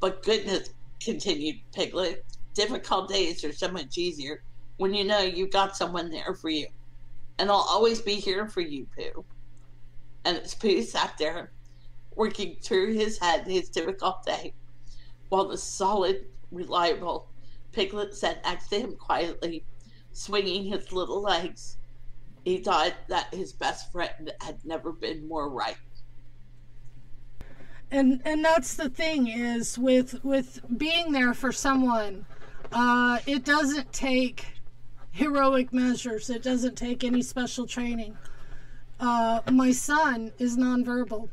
But 0.00 0.24
goodness, 0.24 0.70
continued 0.98 1.60
Piglet, 1.72 2.24
difficult 2.60 3.08
days 3.08 3.42
are 3.42 3.52
so 3.52 3.70
much 3.70 3.96
easier 3.96 4.42
when 4.76 4.92
you 4.92 5.04
know 5.04 5.20
you've 5.20 5.50
got 5.50 5.76
someone 5.76 6.10
there 6.10 6.34
for 6.34 6.50
you. 6.50 6.66
And 7.38 7.50
I'll 7.50 7.66
always 7.70 8.02
be 8.02 8.16
here 8.16 8.46
for 8.46 8.60
you, 8.60 8.86
Pooh. 8.94 9.24
And 10.26 10.36
as 10.36 10.54
Pooh 10.54 10.82
sat 10.82 11.14
there, 11.18 11.52
working 12.14 12.56
through 12.60 12.92
his 12.92 13.18
head 13.18 13.46
his 13.46 13.70
difficult 13.70 14.26
day, 14.26 14.52
while 15.30 15.48
the 15.48 15.56
solid, 15.56 16.26
reliable 16.52 17.28
Piglet 17.72 18.14
sat 18.14 18.44
next 18.44 18.68
to 18.68 18.80
him 18.80 18.96
quietly, 18.96 19.64
swinging 20.12 20.64
his 20.64 20.92
little 20.92 21.22
legs. 21.22 21.78
He 22.44 22.58
thought 22.58 22.94
that 23.08 23.32
his 23.32 23.52
best 23.54 23.90
friend 23.92 24.32
had 24.42 24.58
never 24.64 24.92
been 24.92 25.26
more 25.26 25.48
right. 25.48 25.76
and 27.90 28.20
and 28.24 28.44
that's 28.44 28.74
the 28.74 28.88
thing 28.88 29.28
is 29.28 29.78
with 29.78 30.22
with 30.24 30.60
being 30.76 31.12
there 31.12 31.34
for 31.34 31.52
someone 31.52 32.24
uh, 32.72 33.18
it 33.26 33.44
doesn't 33.44 33.92
take 33.92 34.46
heroic 35.10 35.72
measures. 35.72 36.30
It 36.30 36.42
doesn't 36.42 36.76
take 36.76 37.04
any 37.04 37.22
special 37.22 37.66
training. 37.66 38.16
Uh, 38.98 39.40
my 39.50 39.72
son 39.72 40.32
is 40.38 40.56
nonverbal 40.56 41.28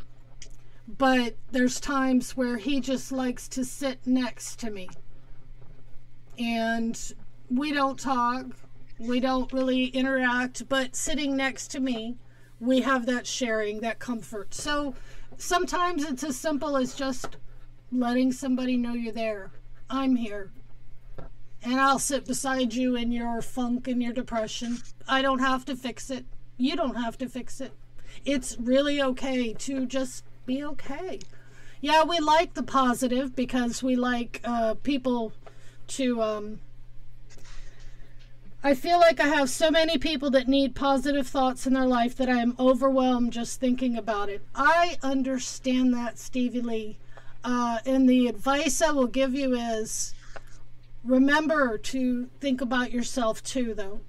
but 0.88 1.36
there's 1.52 1.80
times 1.80 2.38
where 2.38 2.58
he 2.58 2.80
just 2.80 3.12
likes 3.12 3.48
to 3.50 3.66
sit 3.66 4.00
next 4.06 4.60
to 4.60 4.70
me. 4.70 4.90
And 6.40 7.14
we 7.50 7.74
don't 7.74 8.00
talk. 8.00 8.46
We 9.00 9.20
don't 9.20 9.52
really 9.52 9.86
interact 9.86 10.68
but 10.70 10.96
sitting 10.96 11.36
next 11.36 11.70
to 11.72 11.80
me 11.80 12.18
we 12.60 12.82
have 12.82 13.06
that 13.06 13.28
sharing 13.28 13.82
that 13.82 14.00
comfort. 14.00 14.54
So 14.54 14.96
sometimes 15.38 16.04
it's 16.04 16.24
as 16.24 16.38
simple 16.38 16.78
as 16.78 16.96
just 16.96 17.38
letting 17.92 18.32
somebody 18.32 18.78
know 18.78 18.94
you're 18.94 19.14
there. 19.14 19.52
I'm 19.90 20.16
here. 20.16 20.52
And 21.64 21.80
I'll 21.80 22.00
sit 22.00 22.26
beside 22.26 22.74
you 22.74 22.96
in 22.96 23.12
your 23.12 23.42
funk 23.42 23.88
and 23.88 24.02
your 24.02 24.14
depression. 24.14 24.78
I 25.08 25.22
don't 25.22 25.40
have 25.40 25.66
to 25.66 25.76
fix 25.76 26.10
it. 26.10 26.26
You 26.58 26.76
don't 26.76 26.96
have 26.96 27.18
to 27.20 27.28
fix 27.30 27.60
it. 27.62 27.74
It's 28.26 28.58
really 28.60 29.02
okay 29.02 29.54
to 29.54 29.86
just 29.86 30.24
be 30.46 30.64
okay. 30.64 31.20
Yeah, 31.82 32.04
we 32.04 32.20
like 32.20 32.54
the 32.54 32.64
positive 32.64 33.36
because 33.36 33.84
we 33.84 33.96
like 33.96 34.42
uh, 34.44 34.76
people 34.76 35.34
to. 35.90 36.22
Um, 36.22 36.60
I 38.64 38.74
feel 38.74 39.00
like 39.00 39.20
I 39.20 39.28
have 39.28 39.50
so 39.50 39.70
many 39.70 39.98
people 39.98 40.32
that 40.32 40.48
need 40.48 40.76
positive 40.76 41.28
thoughts 41.28 41.68
in 41.68 41.74
their 41.74 41.86
life 41.86 42.16
that 42.18 42.28
I 42.28 42.42
am 42.42 42.56
overwhelmed 42.58 43.32
just 43.32 43.60
thinking 43.60 43.96
about 43.96 44.30
it. 44.30 44.42
I 44.56 44.98
understand 45.04 45.94
that, 45.94 46.18
Stevie 46.18 46.62
Lee. 46.62 46.98
Uh, 47.44 47.78
and 47.86 48.10
the 48.10 48.28
advice 48.28 48.82
I 48.82 48.92
will 48.92 49.08
give 49.08 49.34
you 49.36 49.56
is 49.56 50.14
remember 51.04 51.78
to 51.78 52.30
think 52.40 52.62
about 52.62 52.92
yourself 52.92 53.44
too, 53.44 53.74
though. 53.74 54.02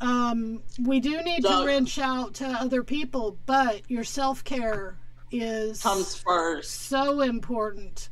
Um, 0.00 0.62
we 0.82 1.00
do 1.00 1.22
need 1.22 1.42
to 1.42 1.48
Doug. 1.48 1.66
reach 1.66 1.98
out 1.98 2.34
to 2.34 2.46
other 2.46 2.82
people, 2.82 3.38
but 3.46 3.88
your 3.90 4.04
self 4.04 4.44
care 4.44 4.98
is 5.30 5.82
Comes 5.82 6.14
first. 6.16 6.70
so 6.82 7.20
important. 7.20 8.08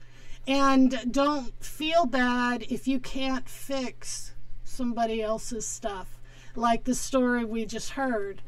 And 0.47 1.13
don't 1.13 1.53
feel 1.63 2.07
bad 2.07 2.65
if 2.69 2.89
you 2.89 2.99
can't 2.99 3.49
fix 3.49 4.33
somebody 4.65 5.23
else's 5.23 5.67
stuff. 5.67 6.21
Like 6.57 6.85
the 6.85 6.95
story 6.95 7.45
we 7.45 7.65
just 7.65 7.91
heard. 7.91 8.43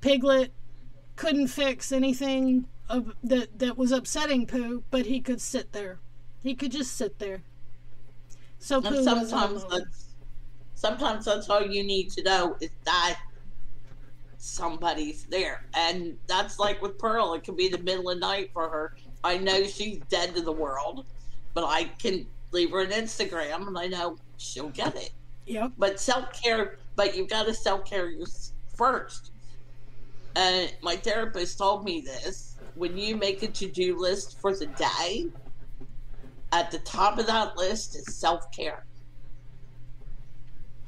Piglet 0.00 0.52
couldn't 1.16 1.48
fix 1.48 1.92
anything 1.92 2.66
of, 2.88 3.14
that, 3.24 3.58
that 3.58 3.76
was 3.78 3.90
upsetting 3.92 4.46
Pooh, 4.46 4.84
but 4.90 5.06
he 5.06 5.20
could 5.20 5.40
sit 5.40 5.72
there. 5.72 5.98
He 6.42 6.54
could 6.54 6.72
just 6.72 6.96
sit 6.96 7.18
there. 7.18 7.42
So 8.62 8.80
And 8.84 9.04
sometimes 9.04 9.64
that's 9.64 10.14
sometimes 10.74 11.24
that's 11.24 11.50
all 11.50 11.62
you 11.62 11.82
need 11.82 12.10
to 12.10 12.22
know 12.22 12.56
is 12.60 12.70
that 12.84 13.18
somebody's 14.38 15.24
there. 15.24 15.64
And 15.74 16.16
that's 16.28 16.60
like 16.60 16.80
with 16.80 16.96
Pearl, 16.96 17.34
it 17.34 17.42
could 17.42 17.56
be 17.56 17.68
the 17.68 17.78
middle 17.78 18.08
of 18.08 18.16
the 18.16 18.20
night 18.20 18.50
for 18.52 18.68
her. 18.68 18.94
I 19.24 19.38
know 19.38 19.64
she's 19.64 19.98
dead 20.08 20.36
to 20.36 20.42
the 20.42 20.52
world, 20.52 21.06
but 21.54 21.64
I 21.64 21.84
can 21.98 22.24
leave 22.52 22.70
her 22.70 22.82
an 22.82 22.90
Instagram 22.90 23.66
and 23.66 23.76
I 23.76 23.88
know 23.88 24.16
she'll 24.36 24.70
get 24.70 24.94
it. 24.94 25.10
Yep. 25.46 25.72
But 25.76 25.98
self 25.98 26.40
care, 26.40 26.78
but 26.94 27.16
you've 27.16 27.28
got 27.28 27.46
to 27.46 27.54
self 27.54 27.84
care 27.84 28.12
first. 28.76 29.32
And 30.36 30.72
my 30.82 30.94
therapist 30.94 31.58
told 31.58 31.84
me 31.84 32.00
this 32.00 32.56
when 32.76 32.96
you 32.96 33.16
make 33.16 33.42
a 33.42 33.48
to 33.48 33.68
do 33.68 33.98
list 33.98 34.40
for 34.40 34.54
the 34.54 34.66
day, 34.66 35.26
at 36.52 36.70
the 36.70 36.78
top 36.80 37.18
of 37.18 37.26
that 37.26 37.56
list 37.56 37.96
is 37.96 38.14
self 38.14 38.50
care. 38.52 38.84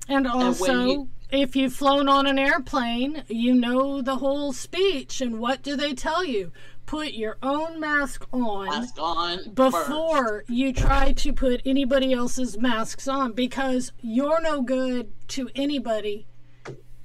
And 0.08 0.26
also, 0.26 0.84
you- 0.84 1.08
if 1.30 1.56
you've 1.56 1.72
flown 1.72 2.08
on 2.08 2.26
an 2.26 2.38
airplane, 2.38 3.24
you 3.28 3.54
know 3.54 4.02
the 4.02 4.16
whole 4.16 4.52
speech. 4.52 5.20
And 5.22 5.40
what 5.40 5.62
do 5.62 5.76
they 5.76 5.94
tell 5.94 6.22
you? 6.24 6.52
Put 6.84 7.14
your 7.14 7.38
own 7.42 7.80
mask 7.80 8.26
on 8.30 8.66
Mask 8.66 8.94
on 8.98 9.38
first. 9.38 9.54
before 9.54 10.44
you 10.48 10.74
try 10.74 11.12
to 11.12 11.32
put 11.32 11.62
anybody 11.64 12.12
else's 12.12 12.58
masks 12.58 13.08
on 13.08 13.32
because 13.32 13.92
you're 14.02 14.42
no 14.42 14.60
good 14.60 15.10
to 15.28 15.48
anybody 15.54 16.26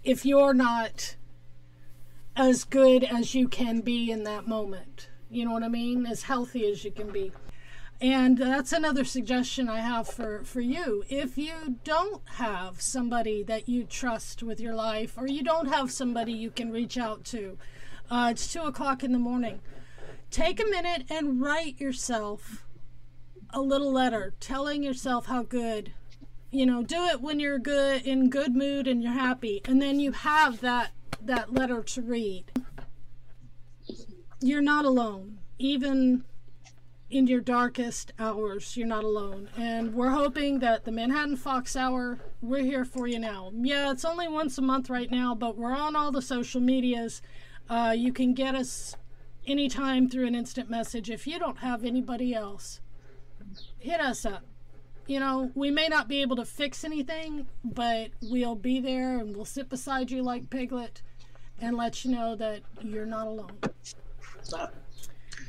if 0.03 0.25
you're 0.25 0.53
not 0.53 1.15
as 2.35 2.65
good 2.65 3.05
as 3.05 3.33
you 3.33 3.47
can 3.47 3.79
be 3.79 4.11
in 4.11 4.23
that 4.23 4.47
moment. 4.47 5.07
You 5.31 5.45
know 5.45 5.51
what 5.53 5.63
I 5.63 5.69
mean? 5.69 6.05
As 6.05 6.23
healthy 6.23 6.69
as 6.69 6.83
you 6.83 6.91
can 6.91 7.09
be. 7.09 7.31
And 8.01 8.37
that's 8.37 8.71
another 8.71 9.03
suggestion 9.03 9.67
I 9.67 9.81
have 9.81 10.07
for, 10.07 10.43
for 10.45 10.61
you. 10.61 11.03
If 11.09 11.37
you 11.37 11.79
don't 11.83 12.21
have 12.35 12.81
somebody 12.81 13.43
that 13.43 13.67
you 13.67 13.83
trust 13.83 14.41
with 14.41 14.61
your 14.61 14.73
life, 14.73 15.17
or 15.17 15.27
you 15.27 15.43
don't 15.43 15.67
have 15.67 15.91
somebody 15.91 16.31
you 16.31 16.49
can 16.49 16.71
reach 16.71 16.97
out 16.97 17.25
to, 17.25 17.57
uh, 18.09 18.29
it's 18.31 18.51
two 18.51 18.61
o'clock 18.61 19.03
in 19.03 19.11
the 19.11 19.19
morning. 19.19 19.59
Take 20.31 20.61
a 20.61 20.65
minute 20.65 21.03
and 21.09 21.41
write 21.41 21.81
yourself 21.81 22.65
a 23.51 23.61
little 23.61 23.91
letter 23.91 24.33
telling 24.39 24.83
yourself 24.83 25.25
how 25.25 25.43
good. 25.43 25.91
You 26.51 26.65
know, 26.65 26.83
do 26.83 27.05
it 27.05 27.21
when 27.21 27.39
you're 27.39 27.59
good 27.59 28.03
in 28.03 28.29
good 28.29 28.55
mood 28.55 28.87
and 28.87 29.03
you're 29.03 29.11
happy, 29.11 29.61
and 29.65 29.81
then 29.81 29.99
you 29.99 30.13
have 30.13 30.61
that 30.61 30.91
that 31.21 31.53
letter 31.53 31.83
to 31.83 32.01
read. 32.01 32.45
You're 34.39 34.61
not 34.61 34.85
alone, 34.85 35.39
even 35.59 36.23
in 37.09 37.27
your 37.27 37.41
darkest 37.41 38.11
hours. 38.19 38.77
You're 38.77 38.87
not 38.87 39.03
alone, 39.03 39.49
and 39.57 39.93
we're 39.93 40.11
hoping 40.11 40.59
that 40.59 40.85
the 40.85 40.91
Manhattan 40.91 41.35
Fox 41.35 41.75
Hour. 41.75 42.19
We're 42.41 42.63
here 42.63 42.85
for 42.85 43.07
you 43.07 43.19
now. 43.19 43.51
Yeah, 43.55 43.91
it's 43.91 44.05
only 44.05 44.27
once 44.27 44.57
a 44.57 44.61
month 44.61 44.89
right 44.89 45.09
now, 45.09 45.35
but 45.35 45.57
we're 45.57 45.75
on 45.75 45.95
all 45.95 46.11
the 46.11 46.21
social 46.21 46.61
medias. 46.61 47.21
Uh, 47.69 47.93
you 47.97 48.13
can 48.13 48.33
get 48.33 48.55
us 48.55 48.95
anytime 49.45 50.09
through 50.09 50.27
an 50.27 50.35
instant 50.35 50.69
message. 50.69 51.09
If 51.09 51.25
you 51.27 51.39
don't 51.39 51.57
have 51.57 51.83
anybody 51.83 52.33
else, 52.33 52.79
hit 53.77 53.99
us 53.99 54.25
up. 54.25 54.43
You 55.07 55.19
know, 55.19 55.51
we 55.55 55.71
may 55.71 55.87
not 55.87 56.07
be 56.07 56.21
able 56.21 56.35
to 56.35 56.45
fix 56.45 56.83
anything, 56.83 57.47
but 57.63 58.11
we'll 58.21 58.55
be 58.55 58.79
there 58.79 59.17
and 59.17 59.35
we'll 59.35 59.45
sit 59.45 59.67
beside 59.67 60.11
you 60.11 60.21
like 60.21 60.51
Piglet 60.51 61.01
and 61.59 61.75
let 61.75 62.05
you 62.05 62.11
know 62.11 62.35
that 62.35 62.61
you're 62.83 63.07
not 63.07 63.25
alone. 63.25 63.57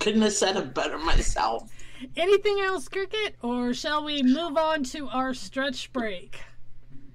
Couldn't 0.00 0.22
have 0.22 0.32
said 0.32 0.56
it 0.56 0.74
better 0.74 0.98
myself. 0.98 1.70
Anything 2.16 2.60
else, 2.60 2.88
Cricket? 2.88 3.36
Or 3.42 3.74
shall 3.74 4.04
we 4.04 4.22
move 4.22 4.56
on 4.56 4.82
to 4.84 5.08
our 5.08 5.34
stretch 5.34 5.92
break? 5.92 6.40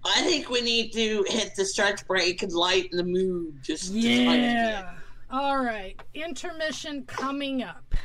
I 0.06 0.22
think 0.22 0.50
we 0.52 0.62
need 0.62 0.94
to 0.94 1.26
hit 1.28 1.56
the 1.56 1.66
stretch 1.66 2.06
break 2.08 2.44
and 2.44 2.52
lighten 2.54 2.98
the 2.98 3.04
mood 3.04 3.58
just. 3.64 3.92
Yeah. 3.92 4.92
All 5.32 5.58
right. 5.58 6.00
Intermission 6.14 7.04
coming 7.06 7.64
up. 7.64 7.96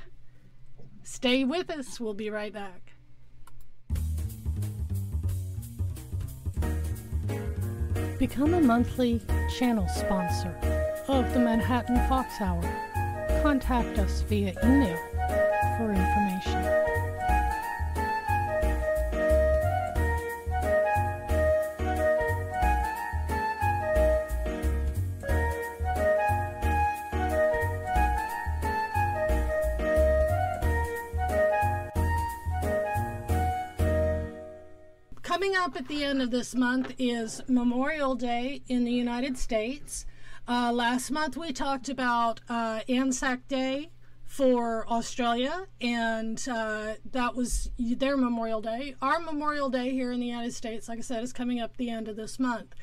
Stay 1.03 1.45
with 1.45 1.69
us. 1.71 2.01
We'll 2.01 2.15
be 2.15 2.31
right 2.31 2.53
back. 2.53 2.95
Become 8.19 8.55
a 8.55 8.61
monthly 8.61 9.21
channel 9.59 9.87
sponsor 9.89 10.55
of 11.09 11.33
the 11.35 11.39
Manhattan 11.39 11.97
Fox 12.09 12.41
Hour. 12.41 12.90
Contact 13.43 13.99
us 13.99 14.23
via 14.23 14.55
email 14.65 14.97
for 15.77 15.91
information. 15.93 16.81
Coming 35.23 35.57
up 35.57 35.77
at 35.77 35.89
the 35.89 36.05
end 36.05 36.21
of 36.21 36.31
this 36.31 36.55
month 36.55 36.93
is 36.99 37.41
Memorial 37.49 38.15
Day 38.15 38.63
in 38.69 38.85
the 38.85 38.93
United 38.93 39.39
States. 39.39 40.05
Uh, 40.51 40.73
last 40.73 41.13
month 41.13 41.37
we 41.37 41.53
talked 41.53 41.89
about 41.89 42.41
uh, 42.49 42.81
Anzac 42.89 43.47
Day 43.47 43.89
for 44.25 44.85
Australia, 44.89 45.69
and 45.81 46.45
uh, 46.51 46.95
that 47.13 47.37
was 47.37 47.71
their 47.79 48.17
Memorial 48.17 48.61
Day. 48.61 48.97
Our 49.01 49.21
Memorial 49.21 49.71
Day 49.71 49.93
here 49.93 50.11
in 50.11 50.19
the 50.19 50.27
United 50.27 50.53
States, 50.53 50.89
like 50.89 50.99
I 50.99 51.03
said, 51.03 51.23
is 51.23 51.33
coming 51.33 51.61
up 51.61 51.77
the 51.77 51.89
end 51.89 52.09
of 52.09 52.17
this 52.17 52.41
month. 52.41 52.75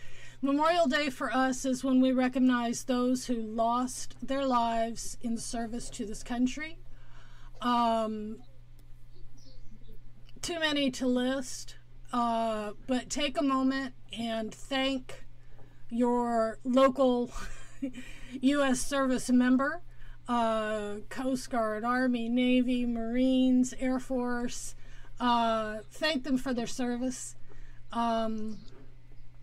Memorial 0.41 0.87
Day 0.87 1.09
for 1.09 1.29
us 1.29 1.65
is 1.65 1.83
when 1.83 1.99
we 1.99 2.13
recognize 2.13 2.85
those 2.85 3.25
who 3.25 3.35
lost 3.35 4.15
their 4.25 4.45
lives 4.45 5.17
in 5.19 5.37
service 5.37 5.89
to 5.89 6.05
this 6.05 6.23
country. 6.23 6.77
Um, 7.61 8.37
too 10.41 10.61
many 10.61 10.89
to 10.91 11.05
list, 11.05 11.75
uh, 12.13 12.71
but 12.87 13.09
take 13.09 13.37
a 13.37 13.43
moment 13.43 13.93
and 14.17 14.53
thank 14.55 15.25
your 15.89 16.59
local 16.63 17.31
U.S. 18.41 18.79
service 18.81 19.29
member, 19.29 19.81
uh, 20.27 20.95
Coast 21.09 21.49
Guard, 21.49 21.83
Army, 21.83 22.29
Navy, 22.29 22.85
Marines, 22.85 23.73
Air 23.79 23.99
Force. 23.99 24.75
Uh, 25.19 25.77
thank 25.91 26.23
them 26.23 26.37
for 26.37 26.53
their 26.53 26.67
service. 26.67 27.35
Um, 27.91 28.59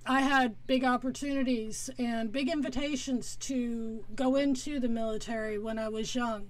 I 0.07 0.21
had 0.21 0.67
big 0.67 0.85
opportunities 0.85 1.89
and 1.99 2.31
big 2.31 2.51
invitations 2.51 3.37
to 3.37 4.05
go 4.15 4.37
into 4.37 4.79
the 4.79 4.89
military 4.89 5.59
when 5.59 5.79
I 5.79 5.89
was 5.89 6.15
young. 6.15 6.49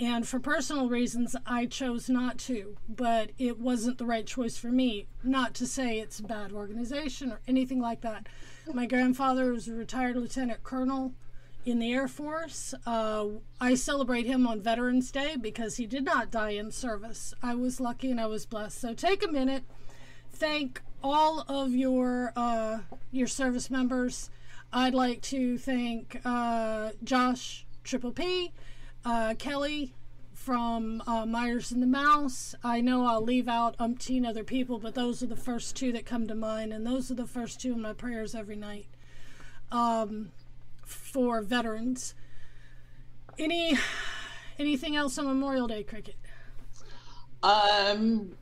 And 0.00 0.26
for 0.26 0.40
personal 0.40 0.88
reasons, 0.88 1.36
I 1.46 1.66
chose 1.66 2.08
not 2.08 2.38
to, 2.38 2.76
but 2.88 3.30
it 3.38 3.60
wasn't 3.60 3.98
the 3.98 4.06
right 4.06 4.26
choice 4.26 4.56
for 4.56 4.68
me. 4.68 5.06
Not 5.22 5.54
to 5.54 5.66
say 5.66 5.98
it's 6.00 6.18
a 6.18 6.24
bad 6.24 6.50
organization 6.50 7.30
or 7.30 7.40
anything 7.46 7.80
like 7.80 8.00
that. 8.00 8.26
My 8.72 8.86
grandfather 8.86 9.52
was 9.52 9.68
a 9.68 9.74
retired 9.74 10.16
lieutenant 10.16 10.64
colonel 10.64 11.12
in 11.64 11.78
the 11.78 11.92
Air 11.92 12.08
Force. 12.08 12.74
Uh, 12.86 13.26
I 13.60 13.74
celebrate 13.74 14.26
him 14.26 14.46
on 14.46 14.60
Veterans 14.60 15.10
Day 15.10 15.36
because 15.40 15.76
he 15.76 15.86
did 15.86 16.04
not 16.04 16.30
die 16.30 16.50
in 16.50 16.70
service. 16.70 17.34
I 17.42 17.54
was 17.54 17.80
lucky 17.80 18.10
and 18.10 18.20
I 18.20 18.26
was 18.26 18.46
blessed. 18.46 18.80
So 18.80 18.94
take 18.94 19.24
a 19.24 19.30
minute, 19.30 19.64
thank 20.32 20.82
all 21.02 21.44
of 21.48 21.72
your 21.72 22.32
uh, 22.36 22.78
your 23.12 23.26
service 23.26 23.70
members. 23.70 24.30
I'd 24.72 24.94
like 24.94 25.22
to 25.22 25.58
thank 25.58 26.20
uh, 26.24 26.90
Josh 27.02 27.64
Triple 27.84 28.12
P, 28.12 28.52
uh, 29.04 29.34
Kelly 29.38 29.94
from 30.32 31.02
uh, 31.06 31.24
Myers 31.24 31.70
and 31.70 31.82
the 31.82 31.86
Mouse. 31.86 32.54
I 32.64 32.80
know 32.80 33.06
I'll 33.06 33.22
leave 33.22 33.48
out 33.48 33.78
umpteen 33.78 34.26
other 34.26 34.44
people, 34.44 34.78
but 34.78 34.94
those 34.94 35.22
are 35.22 35.26
the 35.26 35.36
first 35.36 35.76
two 35.76 35.92
that 35.92 36.04
come 36.04 36.26
to 36.26 36.34
mind, 36.34 36.72
and 36.72 36.86
those 36.86 37.10
are 37.10 37.14
the 37.14 37.26
first 37.26 37.60
two 37.60 37.72
in 37.72 37.80
my 37.80 37.92
prayers 37.92 38.34
every 38.34 38.56
night 38.56 38.86
um, 39.74 40.30
for 40.84 41.42
veterans. 41.42 42.14
Any 43.38 43.78
anything 44.58 44.96
else 44.96 45.18
on 45.18 45.26
Memorial 45.26 45.66
Day 45.66 45.82
cricket? 45.82 46.16
Um, 47.42 48.32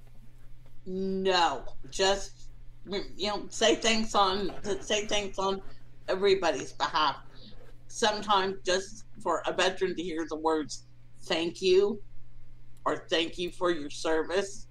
no, 0.86 1.64
just 1.90 2.48
you 2.86 3.28
know, 3.28 3.46
say 3.48 3.76
thanks 3.76 4.14
on 4.14 4.52
say 4.80 5.06
thanks 5.06 5.38
on 5.38 5.62
everybody's 6.08 6.72
behalf. 6.72 7.16
Sometimes 7.88 8.56
just 8.64 9.04
for 9.22 9.42
a 9.46 9.52
veteran 9.52 9.94
to 9.96 10.02
hear 10.02 10.26
the 10.28 10.36
words 10.36 10.86
"thank 11.22 11.62
you" 11.62 12.00
or 12.84 13.06
"thank 13.10 13.38
you 13.38 13.50
for 13.50 13.70
your 13.70 13.90
service," 13.90 14.66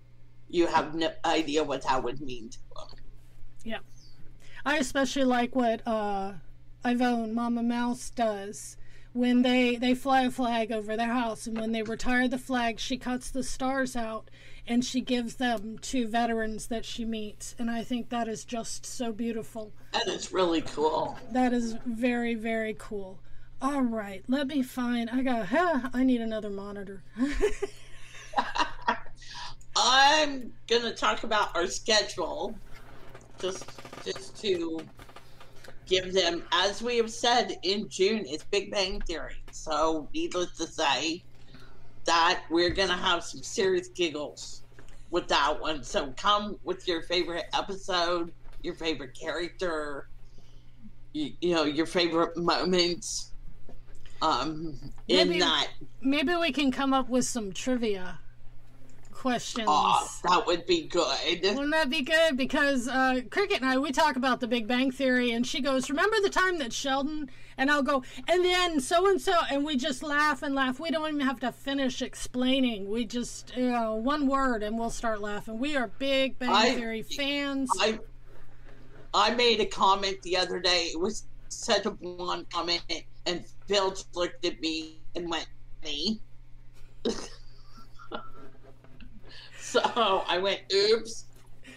you 0.49 0.67
have 0.67 0.95
no 0.95 1.11
idea 1.25 1.63
what 1.63 1.83
that 1.83 2.03
would 2.03 2.21
mean 2.21 2.49
to 2.49 2.59
them. 2.75 2.99
Yeah, 3.63 3.79
I 4.65 4.77
especially 4.77 5.25
like 5.25 5.55
what 5.55 5.85
uh, 5.87 6.33
Ivone 6.83 7.33
Mama 7.33 7.63
Mouse 7.63 8.09
does. 8.09 8.77
When 9.13 9.41
they 9.41 9.75
they 9.75 9.93
fly 9.93 10.21
a 10.21 10.31
flag 10.31 10.71
over 10.71 10.95
their 10.95 11.13
house 11.13 11.45
and 11.45 11.57
when 11.59 11.73
they 11.73 11.83
retire 11.83 12.29
the 12.29 12.37
flag 12.37 12.79
she 12.79 12.97
cuts 12.97 13.29
the 13.29 13.43
stars 13.43 13.95
out 13.95 14.29
and 14.65 14.85
she 14.85 15.01
gives 15.01 15.35
them 15.35 15.77
to 15.79 16.07
veterans 16.07 16.67
that 16.67 16.85
she 16.85 17.03
meets 17.03 17.53
and 17.59 17.69
i 17.69 17.83
think 17.83 18.07
that 18.09 18.29
is 18.29 18.45
just 18.45 18.85
so 18.85 19.11
beautiful. 19.11 19.73
That 19.91 20.07
is 20.07 20.31
really 20.31 20.61
cool. 20.61 21.17
That 21.33 21.51
is 21.51 21.75
very 21.85 22.35
very 22.35 22.73
cool. 22.79 23.19
All 23.61 23.81
right 23.81 24.23
let 24.29 24.47
me 24.47 24.63
find 24.63 25.09
i 25.09 25.21
got 25.21 25.47
huh, 25.47 25.89
i 25.93 26.03
need 26.03 26.21
another 26.21 26.49
monitor. 26.49 27.03
I'm 29.75 30.53
gonna 30.69 30.93
talk 30.93 31.23
about 31.23 31.55
our 31.55 31.67
schedule 31.67 32.55
just 33.39 33.65
just 34.05 34.39
to 34.41 34.79
give 35.91 36.13
them, 36.13 36.43
as 36.53 36.81
we 36.81 36.95
have 36.97 37.11
said 37.11 37.57
in 37.63 37.89
June, 37.89 38.23
it's 38.25 38.45
Big 38.45 38.71
Bang 38.71 39.01
Theory. 39.01 39.35
So, 39.51 40.07
needless 40.13 40.55
to 40.57 40.65
say, 40.65 41.21
that 42.05 42.43
we're 42.49 42.69
going 42.69 42.87
to 42.87 42.95
have 42.95 43.23
some 43.23 43.43
serious 43.43 43.89
giggles 43.89 44.63
with 45.09 45.27
that 45.27 45.61
one. 45.61 45.83
So, 45.83 46.13
come 46.15 46.57
with 46.63 46.87
your 46.87 47.01
favorite 47.03 47.45
episode, 47.53 48.31
your 48.63 48.73
favorite 48.73 49.13
character, 49.19 50.07
you, 51.11 51.33
you 51.41 51.53
know, 51.53 51.65
your 51.65 51.85
favorite 51.85 52.37
moments 52.37 53.33
um, 54.21 54.79
in 55.09 55.27
maybe, 55.27 55.39
that. 55.41 55.67
Maybe 56.01 56.35
we 56.35 56.53
can 56.53 56.71
come 56.71 56.93
up 56.93 57.09
with 57.09 57.25
some 57.25 57.51
trivia 57.51 58.19
questions. 59.21 59.67
Oh, 59.69 60.09
that 60.23 60.47
would 60.47 60.65
be 60.65 60.87
good. 60.87 61.43
Wouldn't 61.43 61.71
that 61.71 61.91
be 61.91 62.01
good? 62.01 62.35
Because 62.35 62.87
uh, 62.87 63.21
Cricket 63.29 63.61
and 63.61 63.69
I, 63.69 63.77
we 63.77 63.91
talk 63.91 64.15
about 64.15 64.39
the 64.39 64.47
Big 64.47 64.67
Bang 64.67 64.89
Theory, 64.89 65.31
and 65.31 65.45
she 65.45 65.61
goes, 65.61 65.91
Remember 65.91 66.15
the 66.23 66.29
time 66.29 66.57
that 66.57 66.73
Sheldon? 66.73 67.29
And 67.55 67.69
I'll 67.69 67.83
go, 67.83 68.03
and 68.27 68.43
then 68.43 68.79
so 68.79 69.07
and 69.07 69.21
so, 69.21 69.33
and 69.51 69.63
we 69.63 69.77
just 69.77 70.01
laugh 70.01 70.41
and 70.41 70.55
laugh. 70.55 70.79
We 70.79 70.89
don't 70.89 71.07
even 71.07 71.19
have 71.19 71.39
to 71.41 71.51
finish 71.51 72.01
explaining. 72.01 72.89
We 72.89 73.05
just, 73.05 73.55
you 73.55 73.69
know, 73.69 73.93
one 73.93 74.25
word, 74.25 74.63
and 74.63 74.79
we'll 74.79 74.89
start 74.89 75.21
laughing. 75.21 75.59
We 75.59 75.75
are 75.75 75.87
Big 75.99 76.39
Bang 76.39 76.49
I, 76.49 76.71
Theory 76.71 77.03
fans. 77.03 77.69
I, 77.79 77.99
I 79.13 79.35
made 79.35 79.59
a 79.59 79.67
comment 79.67 80.19
the 80.23 80.37
other 80.37 80.59
day. 80.59 80.89
It 80.91 80.99
was 80.99 81.25
such 81.49 81.85
a 81.85 81.91
blunt 81.91 82.49
comment, 82.49 82.81
and 83.27 83.45
Phil 83.67 83.93
looked 84.15 84.43
at 84.45 84.59
me 84.59 84.97
and 85.15 85.29
went, 85.29 85.47
Me? 85.83 86.19
So 89.71 90.23
I 90.27 90.37
went, 90.37 90.59
oops. 90.73 91.25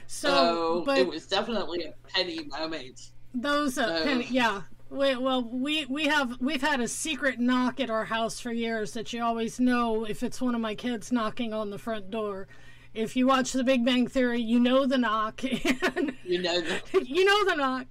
So, 0.09 0.28
so 0.28 0.83
but 0.85 0.98
it 0.98 1.07
was 1.07 1.26
definitely 1.26 1.85
a 1.85 1.94
penny 2.09 2.44
moment. 2.44 3.11
Those, 3.33 3.78
uh, 3.78 3.98
so. 3.98 4.04
penny, 4.04 4.26
yeah. 4.30 4.62
We, 4.90 5.16
well, 5.16 5.44
we 5.44 5.87
we 5.87 6.07
have 6.07 6.40
we've 6.40 6.61
had 6.61 6.80
a 6.80 6.88
secret 6.88 7.38
knock 7.38 7.78
at 7.78 7.90
our 7.90 8.04
house 8.04 8.40
for 8.40 8.52
years 8.52 8.92
that 8.92 9.12
you 9.12 9.22
always 9.22 9.61
know 9.61 10.04
if 10.04 10.24
it's 10.24 10.40
one 10.40 10.57
of 10.57 10.61
my 10.61 10.74
kids 10.74 11.12
knocking 11.12 11.52
on 11.52 11.70
the 11.70 11.78
front 11.78 12.11
door. 12.11 12.48
If 12.94 13.16
you 13.16 13.26
watch 13.26 13.52
The 13.52 13.64
Big 13.64 13.85
Bang 13.85 14.07
Theory, 14.07 14.40
you 14.40 14.61
know 14.61 14.87
the 14.87 14.96
knock. 14.96 15.42
you 16.24 16.40
know 16.40 16.61
the 16.61 16.80
you 17.04 17.24
know 17.24 17.44
the 17.44 17.57
knock. 17.57 17.87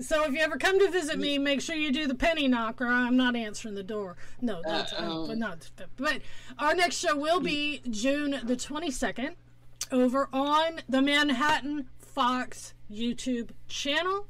So 0.00 0.24
if 0.24 0.32
you 0.32 0.40
ever 0.40 0.56
come 0.56 0.78
to 0.80 0.90
visit 0.90 1.18
me, 1.18 1.38
make 1.38 1.60
sure 1.60 1.76
you 1.76 1.92
do 1.92 2.08
the 2.08 2.16
penny 2.16 2.48
knock, 2.48 2.80
or 2.80 2.86
I'm 2.86 3.16
not 3.16 3.36
answering 3.36 3.76
the 3.76 3.84
door. 3.84 4.16
No, 4.40 4.60
that's 4.64 4.92
uh, 4.92 5.24
but 5.28 5.38
not. 5.38 5.70
But 5.96 6.20
our 6.58 6.74
next 6.74 6.96
show 6.96 7.16
will 7.16 7.40
be 7.40 7.80
June 7.88 8.40
the 8.42 8.56
22nd 8.56 9.36
over 9.92 10.28
on 10.32 10.80
the 10.88 11.00
Manhattan 11.00 11.88
Fox 11.98 12.74
YouTube 12.90 13.50
channel. 13.68 14.26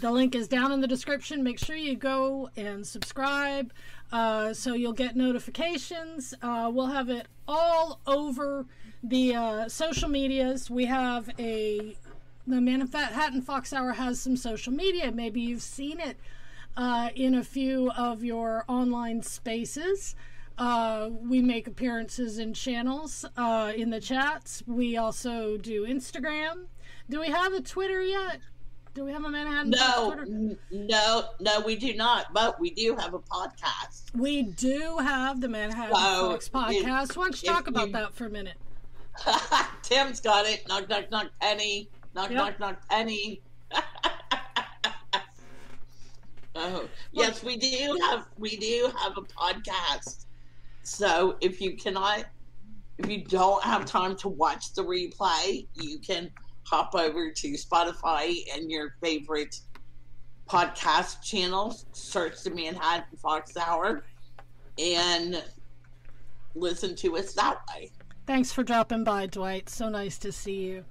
The 0.00 0.10
link 0.10 0.34
is 0.34 0.48
down 0.48 0.72
in 0.72 0.80
the 0.80 0.88
description. 0.88 1.44
Make 1.44 1.58
sure 1.58 1.76
you 1.76 1.94
go 1.94 2.50
and 2.56 2.86
subscribe 2.86 3.72
uh, 4.12 4.52
so 4.52 4.74
you'll 4.74 4.92
get 4.92 5.16
notifications. 5.16 6.34
Uh, 6.42 6.70
we'll 6.72 6.86
have 6.86 7.08
it 7.08 7.26
all 7.48 8.00
over 8.06 8.66
the 9.02 9.34
uh, 9.34 9.68
social 9.68 10.08
medias. 10.08 10.70
We 10.70 10.86
have 10.86 11.30
a 11.38 11.96
the 12.46 12.60
Manhattan 12.60 13.40
Fox 13.40 13.72
Hour 13.72 13.92
has 13.92 14.20
some 14.20 14.36
social 14.36 14.72
media. 14.72 15.12
Maybe 15.12 15.40
you've 15.40 15.62
seen 15.62 16.00
it 16.00 16.16
uh, 16.76 17.10
in 17.14 17.34
a 17.34 17.44
few 17.44 17.90
of 17.92 18.24
your 18.24 18.64
online 18.66 19.22
spaces. 19.22 20.16
Uh, 20.58 21.08
we 21.10 21.40
make 21.40 21.66
appearances 21.66 22.38
in 22.38 22.52
channels 22.52 23.24
uh, 23.36 23.72
in 23.74 23.90
the 23.90 24.00
chats. 24.00 24.62
We 24.66 24.96
also 24.96 25.56
do 25.56 25.86
Instagram. 25.86 26.66
Do 27.08 27.20
we 27.20 27.28
have 27.28 27.52
a 27.52 27.60
Twitter 27.60 28.02
yet? 28.02 28.40
Do 28.94 29.04
we 29.06 29.12
have 29.12 29.24
a 29.24 29.30
Manhattan 29.30 29.70
no, 29.70 30.26
No, 30.70 31.24
no, 31.40 31.60
we 31.60 31.76
do 31.76 31.94
not. 31.94 32.34
But 32.34 32.60
we 32.60 32.70
do 32.70 32.94
have 32.96 33.14
a 33.14 33.18
podcast. 33.20 34.14
We 34.14 34.42
do 34.42 34.98
have 34.98 35.40
the 35.40 35.48
Manhattan 35.48 35.94
so 35.94 36.30
Fox 36.32 36.48
podcast. 36.50 37.10
If, 37.10 37.16
Why 37.16 37.24
don't 37.24 37.42
you 37.42 37.48
talk 37.48 37.68
about 37.68 37.86
you, 37.86 37.92
that 37.94 38.14
for 38.14 38.26
a 38.26 38.30
minute? 38.30 38.58
Tim's 39.82 40.20
got 40.20 40.44
it. 40.44 40.68
Knock, 40.68 40.90
knock, 40.90 41.10
knock, 41.10 41.30
Penny. 41.40 41.88
Knock, 42.14 42.30
yep. 42.30 42.38
knock, 42.38 42.60
knock, 42.60 42.88
Penny. 42.90 43.40
oh, 46.54 46.86
yes, 47.12 47.42
we 47.42 47.56
do 47.56 47.98
have 48.02 48.26
we 48.36 48.58
do 48.58 48.92
have 48.98 49.16
a 49.16 49.22
podcast. 49.22 50.26
So 50.82 51.38
if 51.40 51.62
you 51.62 51.76
cannot, 51.76 52.26
if 52.98 53.08
you 53.08 53.24
don't 53.24 53.62
have 53.64 53.86
time 53.86 54.16
to 54.16 54.28
watch 54.28 54.74
the 54.74 54.82
replay, 54.84 55.66
you 55.74 55.98
can 55.98 56.30
hop 56.64 56.94
over 56.94 57.30
to 57.30 57.48
Spotify 57.52 58.44
and 58.54 58.70
your 58.70 58.94
favorite 59.02 59.60
podcast 60.48 61.22
channels, 61.22 61.86
search 61.92 62.42
the 62.42 62.50
Manhattan 62.50 63.16
Fox 63.16 63.56
Hour, 63.56 64.04
and 64.78 65.42
listen 66.54 66.94
to 66.96 67.16
us 67.16 67.32
that 67.34 67.58
way. 67.74 67.90
Thanks 68.26 68.52
for 68.52 68.62
dropping 68.62 69.04
by, 69.04 69.26
Dwight. 69.26 69.68
So 69.68 69.88
nice 69.88 70.18
to 70.18 70.32
see 70.32 70.64
you. 70.66 70.84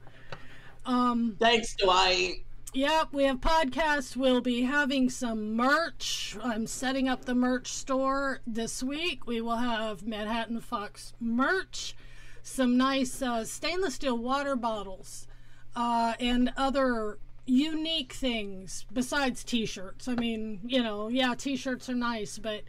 Um, 0.85 1.35
Thanks, 1.39 1.75
Dwight. 1.75 2.45
Yep, 2.73 3.09
we 3.11 3.25
have 3.25 3.41
podcasts. 3.41 4.15
We'll 4.15 4.39
be 4.39 4.61
having 4.61 5.09
some 5.09 5.55
merch. 5.55 6.37
I'm 6.41 6.65
setting 6.65 7.09
up 7.09 7.25
the 7.25 7.35
merch 7.35 7.67
store 7.67 8.39
this 8.47 8.81
week. 8.81 9.27
We 9.27 9.41
will 9.41 9.57
have 9.57 10.07
Manhattan 10.07 10.61
Fox 10.61 11.13
merch, 11.19 11.95
some 12.43 12.77
nice 12.77 13.21
uh, 13.21 13.43
stainless 13.43 13.95
steel 13.95 14.17
water 14.17 14.55
bottles, 14.55 15.27
uh, 15.75 16.13
and 16.19 16.51
other 16.57 17.17
unique 17.45 18.13
things 18.13 18.85
besides 18.93 19.43
t-shirts. 19.43 20.07
I 20.07 20.15
mean, 20.15 20.59
you 20.63 20.81
know, 20.81 21.07
yeah, 21.07 21.33
t-shirts 21.35 21.89
are 21.89 21.95
nice, 21.95 22.37
but 22.37 22.61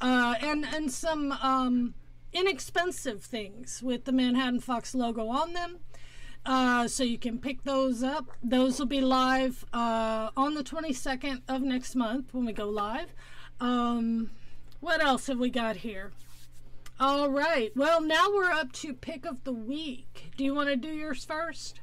uh, 0.00 0.34
and 0.40 0.64
and 0.64 0.90
some 0.90 1.32
um, 1.32 1.94
inexpensive 2.32 3.22
things 3.22 3.82
with 3.82 4.04
the 4.04 4.12
Manhattan 4.12 4.60
Fox 4.60 4.94
logo 4.94 5.28
on 5.28 5.52
them. 5.54 5.78
Uh, 6.46 6.88
so 6.88 7.02
you 7.02 7.18
can 7.18 7.38
pick 7.38 7.64
those 7.64 8.02
up. 8.02 8.30
Those 8.42 8.78
will 8.78 8.86
be 8.86 9.00
live 9.00 9.64
uh, 9.72 10.30
on 10.36 10.54
the 10.54 10.64
22nd 10.64 11.42
of 11.48 11.62
next 11.62 11.94
month 11.94 12.32
when 12.32 12.46
we 12.46 12.52
go 12.52 12.68
live. 12.68 13.12
Um, 13.60 14.30
what 14.80 15.02
else 15.02 15.26
have 15.26 15.38
we 15.38 15.50
got 15.50 15.76
here? 15.76 16.12
All 17.00 17.28
right. 17.28 17.70
Well, 17.76 18.00
now 18.00 18.28
we're 18.32 18.50
up 18.50 18.72
to 18.74 18.94
pick 18.94 19.26
of 19.26 19.44
the 19.44 19.52
week. 19.52 20.32
Do 20.36 20.44
you 20.44 20.54
want 20.54 20.68
to 20.68 20.76
do 20.76 20.88
yours 20.88 21.24
first? 21.24 21.80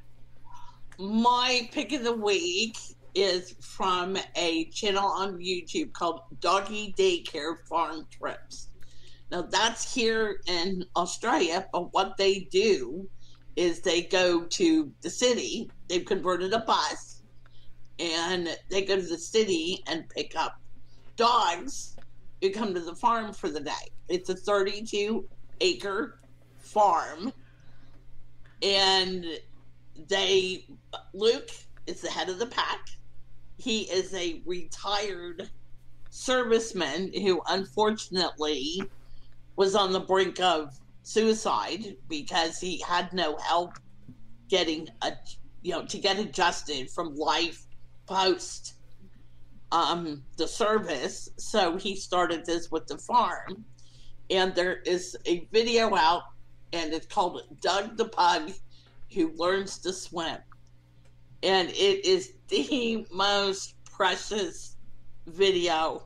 My 0.97 1.67
pick 1.73 1.91
of 1.91 2.03
the 2.03 2.13
week 2.13 2.77
is 3.15 3.55
from 3.59 4.17
a 4.35 4.65
channel 4.69 5.05
on 5.05 5.39
YouTube 5.39 5.91
called 5.91 6.21
Doggy 6.39 6.95
Daycare 6.97 7.55
Farm 7.67 8.07
Trips. 8.09 8.69
Now, 9.29 9.41
that's 9.41 9.93
here 9.93 10.37
in 10.47 10.85
Australia, 10.95 11.67
but 11.73 11.93
what 11.93 12.15
they 12.17 12.47
do 12.51 13.09
is 13.57 13.81
they 13.81 14.03
go 14.03 14.45
to 14.45 14.91
the 15.01 15.09
city, 15.09 15.69
they've 15.89 16.05
converted 16.05 16.53
a 16.53 16.59
bus, 16.59 17.23
and 17.99 18.55
they 18.69 18.83
go 18.83 18.95
to 18.95 19.01
the 19.01 19.17
city 19.17 19.83
and 19.87 20.07
pick 20.09 20.33
up 20.37 20.53
dogs 21.17 21.97
who 22.41 22.51
come 22.51 22.73
to 22.73 22.79
the 22.79 22.95
farm 22.95 23.33
for 23.33 23.49
the 23.49 23.61
day. 23.61 23.71
It's 24.07 24.29
a 24.29 24.35
32 24.35 25.27
acre 25.59 26.19
farm, 26.59 27.33
and 28.61 29.25
they 30.07 30.65
Luke 31.13 31.49
is 31.87 32.01
the 32.01 32.09
head 32.09 32.29
of 32.29 32.39
the 32.39 32.47
pack. 32.47 32.79
He 33.57 33.83
is 33.83 34.13
a 34.13 34.41
retired 34.45 35.49
serviceman 36.11 37.21
who 37.21 37.41
unfortunately 37.47 38.81
was 39.55 39.75
on 39.75 39.91
the 39.91 39.99
brink 39.99 40.39
of 40.39 40.77
suicide 41.03 41.95
because 42.09 42.57
he 42.57 42.81
had 42.87 43.11
no 43.13 43.37
help 43.37 43.77
getting 44.49 44.87
a 45.01 45.11
you 45.61 45.71
know 45.71 45.85
to 45.85 45.97
get 45.97 46.17
adjusted 46.17 46.89
from 46.89 47.15
life 47.15 47.65
post 48.07 48.75
um 49.71 50.23
the 50.37 50.47
service 50.47 51.29
so 51.37 51.77
he 51.77 51.95
started 51.95 52.45
this 52.45 52.71
with 52.71 52.87
the 52.87 52.97
farm 52.97 53.65
and 54.29 54.55
there 54.55 54.77
is 54.85 55.17
a 55.25 55.47
video 55.51 55.95
out 55.95 56.23
and 56.73 56.93
it's 56.93 57.07
called 57.07 57.41
Doug 57.61 57.97
the 57.97 58.05
Pug 58.05 58.51
who 59.13 59.31
learns 59.35 59.77
to 59.79 59.93
swim 59.93 60.37
and 61.43 61.69
it 61.69 62.05
is 62.05 62.33
the 62.49 63.05
most 63.11 63.75
precious 63.85 64.75
video 65.27 66.03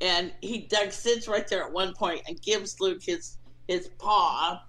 and 0.00 0.32
he 0.40 0.60
Doug 0.60 0.92
sits 0.92 1.28
right 1.28 1.46
there 1.48 1.64
at 1.64 1.72
one 1.72 1.94
point 1.94 2.22
and 2.28 2.40
gives 2.40 2.80
Luke 2.80 3.02
his 3.02 3.38
his 3.66 3.88
paw, 3.98 4.62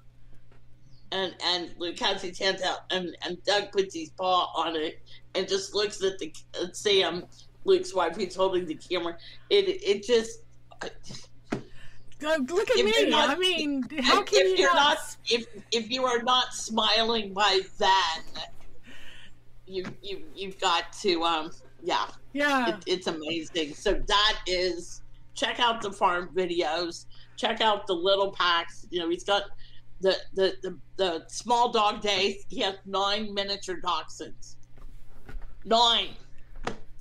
and 1.11 1.35
and 1.43 1.73
Luke 1.77 1.99
has 1.99 2.21
his 2.21 2.37
hands 2.39 2.61
out, 2.61 2.79
and 2.91 3.15
and 3.25 3.41
Doug 3.43 3.71
puts 3.71 3.95
his 3.95 4.09
paw 4.09 4.51
on 4.55 4.75
it 4.75 5.01
and 5.35 5.47
just 5.47 5.75
looks 5.75 6.03
at 6.03 6.17
the 6.19 6.33
at 6.61 6.75
Sam, 6.75 7.25
Luke's 7.63 7.93
wife, 7.93 8.15
he's 8.15 8.35
holding 8.35 8.65
the 8.65 8.75
camera. 8.75 9.17
It 9.49 9.65
it 9.67 10.03
just. 10.03 10.39
Look 12.21 12.69
at 12.69 12.83
me! 12.83 13.09
Not, 13.09 13.29
I 13.29 13.35
mean, 13.35 13.83
how 14.01 14.23
can 14.23 14.45
if 14.45 14.59
you 14.59 14.65
not, 14.65 14.75
not? 14.75 14.97
If 15.29 15.45
if 15.71 15.89
you 15.89 16.05
are 16.05 16.21
not 16.21 16.53
smiling 16.53 17.33
by 17.33 17.61
then, 17.77 18.43
you 19.65 19.85
you 20.01 20.23
you've 20.35 20.59
got 20.59 20.91
to 21.01 21.23
um 21.23 21.51
yeah 21.81 22.07
yeah 22.33 22.75
it, 22.75 22.83
it's 22.87 23.07
amazing. 23.07 23.73
So 23.73 23.93
that 23.93 24.39
is 24.47 25.01
check 25.33 25.59
out 25.59 25.81
the 25.81 25.91
farm 25.91 26.29
videos 26.35 27.05
check 27.39 27.61
out 27.61 27.87
the 27.87 27.93
little 27.93 28.31
packs. 28.31 28.85
You 28.91 28.99
know, 28.99 29.09
he's 29.09 29.23
got 29.23 29.43
the 30.01 30.15
the 30.33 30.55
the, 30.61 30.77
the 30.97 31.23
small 31.27 31.71
dog 31.71 32.01
days. 32.01 32.45
He 32.49 32.61
has 32.61 32.75
nine 32.85 33.33
miniature 33.33 33.79
dachshunds. 33.81 34.55
Nine. 35.65 36.09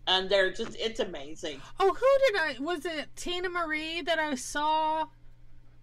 And 0.08 0.28
they're 0.30 0.50
just 0.50 0.74
it's 0.80 1.00
amazing. 1.00 1.60
Oh, 1.78 1.92
who 1.92 2.32
did 2.32 2.40
I 2.40 2.56
was 2.60 2.84
it 2.86 3.08
Tina 3.14 3.48
Marie 3.50 4.00
that 4.02 4.18
I 4.18 4.34
saw 4.34 5.04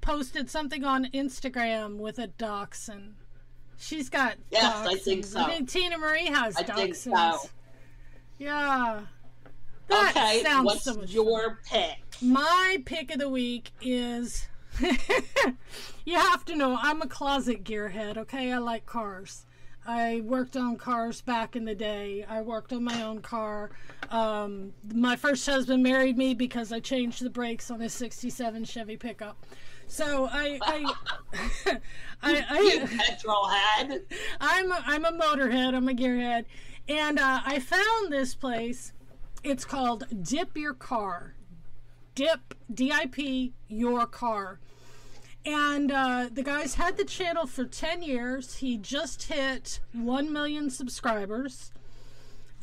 posted 0.01 0.49
something 0.49 0.83
on 0.83 1.05
Instagram 1.13 1.97
with 1.97 2.17
a 2.19 2.27
dachshund. 2.27 3.15
She's 3.77 4.09
got 4.09 4.35
Yes, 4.51 4.63
dachshunds. 4.75 4.87
I 4.87 4.95
think 4.95 5.25
so. 5.25 5.39
I 5.41 5.49
think 5.49 5.69
Tina 5.69 5.97
Marie 5.97 6.25
has 6.25 6.57
I 6.57 6.63
dachshunds. 6.63 6.75
think 6.75 6.95
so. 6.95 7.49
Yeah. 8.39 9.01
That 9.87 10.09
okay, 10.17 10.41
sounds 10.43 10.65
what's 10.65 10.83
so 10.83 11.03
your 11.03 11.59
pick? 11.69 11.97
My 12.21 12.77
pick 12.85 13.11
of 13.13 13.19
the 13.19 13.29
week 13.29 13.71
is 13.81 14.47
you 16.05 16.15
have 16.15 16.43
to 16.45 16.55
know 16.55 16.77
I'm 16.81 17.01
a 17.03 17.07
closet 17.07 17.63
gearhead, 17.63 18.17
okay? 18.17 18.51
I 18.51 18.57
like 18.57 18.85
cars. 18.87 19.45
I 19.85 20.21
worked 20.21 20.57
on 20.57 20.77
cars 20.77 21.21
back 21.21 21.55
in 21.55 21.65
the 21.65 21.75
day. 21.75 22.25
I 22.27 22.41
worked 22.41 22.73
on 22.73 22.83
my 22.83 23.03
own 23.03 23.21
car. 23.21 23.69
Um, 24.09 24.73
my 24.93 25.15
first 25.15 25.45
husband 25.45 25.83
married 25.83 26.17
me 26.17 26.33
because 26.33 26.71
I 26.71 26.79
changed 26.79 27.23
the 27.23 27.29
brakes 27.29 27.69
on 27.69 27.79
his 27.79 27.93
67 27.93 28.63
Chevy 28.65 28.97
pickup. 28.97 29.45
So 29.87 30.27
I, 30.31 30.59
I, 30.63 30.93
I, 32.23 32.59
You 32.59 32.83
I, 32.83 32.87
petrol 32.97 33.47
head. 33.47 34.01
I'm 34.41 34.71
a, 34.71 34.83
I'm 34.85 35.05
a 35.05 35.11
motorhead. 35.11 35.75
I'm 35.75 35.87
a 35.87 35.93
gearhead, 35.93 36.45
and 36.89 37.19
uh, 37.19 37.41
I 37.45 37.59
found 37.59 38.11
this 38.11 38.33
place. 38.33 38.93
It's 39.43 39.63
called 39.63 40.05
Dip 40.23 40.57
Your 40.57 40.73
Car. 40.73 41.35
Dip 42.15 42.55
D 42.73 42.91
I 42.91 43.05
P 43.05 43.53
Your 43.67 44.07
Car. 44.07 44.59
And 45.45 45.91
uh, 45.91 46.29
the 46.31 46.41
guy's 46.41 46.75
had 46.75 46.97
the 46.97 47.05
channel 47.05 47.45
for 47.45 47.65
10 47.65 48.01
years. 48.01 48.57
He 48.57 48.77
just 48.77 49.23
hit 49.23 49.79
1 49.93 50.33
million 50.33 50.69
subscribers. 50.69 51.71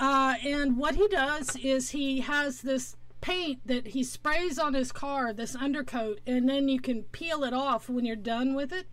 Uh, 0.00 0.34
and 0.44 0.76
what 0.76 0.96
he 0.96 1.06
does 1.08 1.54
is 1.56 1.90
he 1.90 2.20
has 2.20 2.62
this 2.62 2.96
paint 3.20 3.60
that 3.64 3.88
he 3.88 4.02
sprays 4.02 4.58
on 4.58 4.74
his 4.74 4.90
car, 4.90 5.32
this 5.32 5.54
undercoat, 5.54 6.20
and 6.26 6.48
then 6.48 6.68
you 6.68 6.80
can 6.80 7.04
peel 7.04 7.44
it 7.44 7.54
off 7.54 7.88
when 7.88 8.04
you're 8.04 8.16
done 8.16 8.54
with 8.54 8.72
it. 8.72 8.86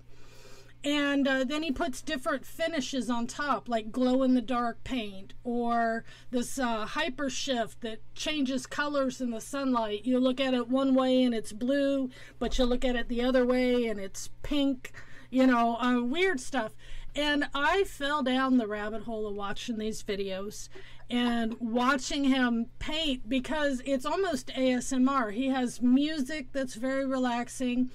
And 0.84 1.28
uh, 1.28 1.44
then 1.44 1.64
he 1.64 1.72
puts 1.72 2.02
different 2.02 2.46
finishes 2.46 3.10
on 3.10 3.28
top, 3.28 3.68
like 3.68 3.92
glow 3.92 4.24
in 4.24 4.34
the 4.34 4.42
dark 4.42 4.82
paint, 4.86 5.34
or 5.44 6.06
this 6.32 6.58
uh, 6.58 6.86
hyper 6.86 7.30
shift 7.30 7.82
that 7.82 8.00
changes 8.16 8.66
colors 8.66 9.20
in 9.20 9.32
the 9.32 9.42
sunlight. 9.42 10.06
You 10.06 10.20
look 10.20 10.40
at 10.40 10.54
it 10.54 10.70
one 10.70 10.96
way 10.96 11.24
and 11.24 11.36
it's 11.36 11.52
blue, 11.52 12.10
but 12.40 12.58
you 12.58 12.64
look 12.64 12.86
at 12.86 12.96
it 12.96 13.10
the 13.10 13.22
other 13.22 13.46
way 13.46 13.88
and 13.88 14.00
it's 14.00 14.30
pink, 14.42 14.94
you 15.30 15.46
know, 15.46 15.76
uh, 15.82 16.02
weird 16.02 16.40
stuff. 16.40 16.72
And 17.14 17.50
I 17.54 17.84
fell 17.84 18.24
down 18.24 18.58
the 18.58 18.68
rabbit 18.68 19.02
hole 19.02 19.28
of 19.28 19.36
watching 19.36 19.80
these 19.80 20.02
videos 20.02 20.70
and 21.10 21.56
watching 21.60 22.26
him 22.26 22.68
paint 22.78 23.28
because 23.28 23.82
it's 23.84 24.06
almost 24.06 24.48
ASMR. 24.56 25.34
He 25.34 25.48
has 25.48 25.82
music 25.82 26.54
that's 26.54 26.76
very 26.76 27.06
relaxing 27.06 27.90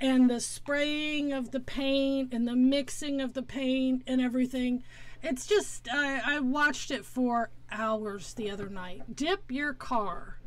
and 0.00 0.28
the 0.28 0.40
spraying 0.40 1.32
of 1.32 1.50
the 1.50 1.60
paint 1.60 2.32
and 2.32 2.46
the 2.46 2.56
mixing 2.56 3.20
of 3.20 3.34
the 3.34 3.42
paint 3.42 4.02
and 4.06 4.20
everything. 4.20 4.82
It's 5.22 5.46
just, 5.46 5.88
I, 5.92 6.36
I 6.36 6.40
watched 6.40 6.90
it 6.90 7.04
for 7.04 7.50
hours 7.70 8.34
the 8.34 8.50
other 8.50 8.68
night. 8.68 9.02
Dip 9.14 9.50
Your 9.50 9.72
Car 9.72 10.38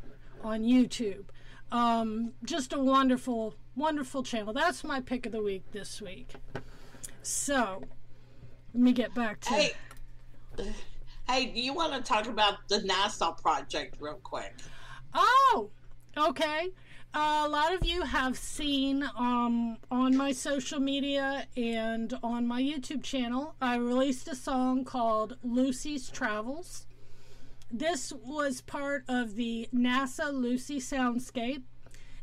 on 0.42 0.62
YouTube. 0.62 1.24
Um, 1.72 2.32
just 2.44 2.72
a 2.72 2.78
wonderful, 2.78 3.54
wonderful 3.76 4.22
channel. 4.22 4.52
That's 4.52 4.84
my 4.84 5.00
pick 5.00 5.26
of 5.26 5.32
the 5.32 5.42
week 5.42 5.64
this 5.72 6.00
week. 6.00 6.32
So, 7.22 7.82
let 8.72 8.82
me 8.82 8.92
get 8.92 9.14
back 9.14 9.40
to 9.40 9.50
Hey, 9.50 9.72
hey, 11.28 11.46
do 11.46 11.60
you 11.60 11.74
want 11.74 11.92
to 11.92 12.00
talk 12.00 12.26
about 12.26 12.68
the 12.68 12.78
NASA 12.78 13.40
project 13.40 13.96
real 14.00 14.20
quick? 14.22 14.54
Oh, 15.12 15.70
okay. 16.16 16.70
A 17.12 17.48
lot 17.48 17.74
of 17.74 17.84
you 17.84 18.02
have 18.02 18.38
seen 18.38 19.02
um, 19.16 19.78
on 19.90 20.16
my 20.16 20.30
social 20.30 20.78
media 20.78 21.48
and 21.56 22.16
on 22.22 22.46
my 22.46 22.62
YouTube 22.62 23.02
channel, 23.02 23.56
I 23.60 23.78
released 23.78 24.28
a 24.28 24.36
song 24.36 24.84
called 24.84 25.36
Lucy's 25.42 26.08
Travels. 26.08 26.86
This 27.68 28.12
was 28.12 28.60
part 28.60 29.02
of 29.08 29.34
the 29.34 29.68
NASA 29.74 30.32
Lucy 30.32 30.78
Soundscape. 30.78 31.64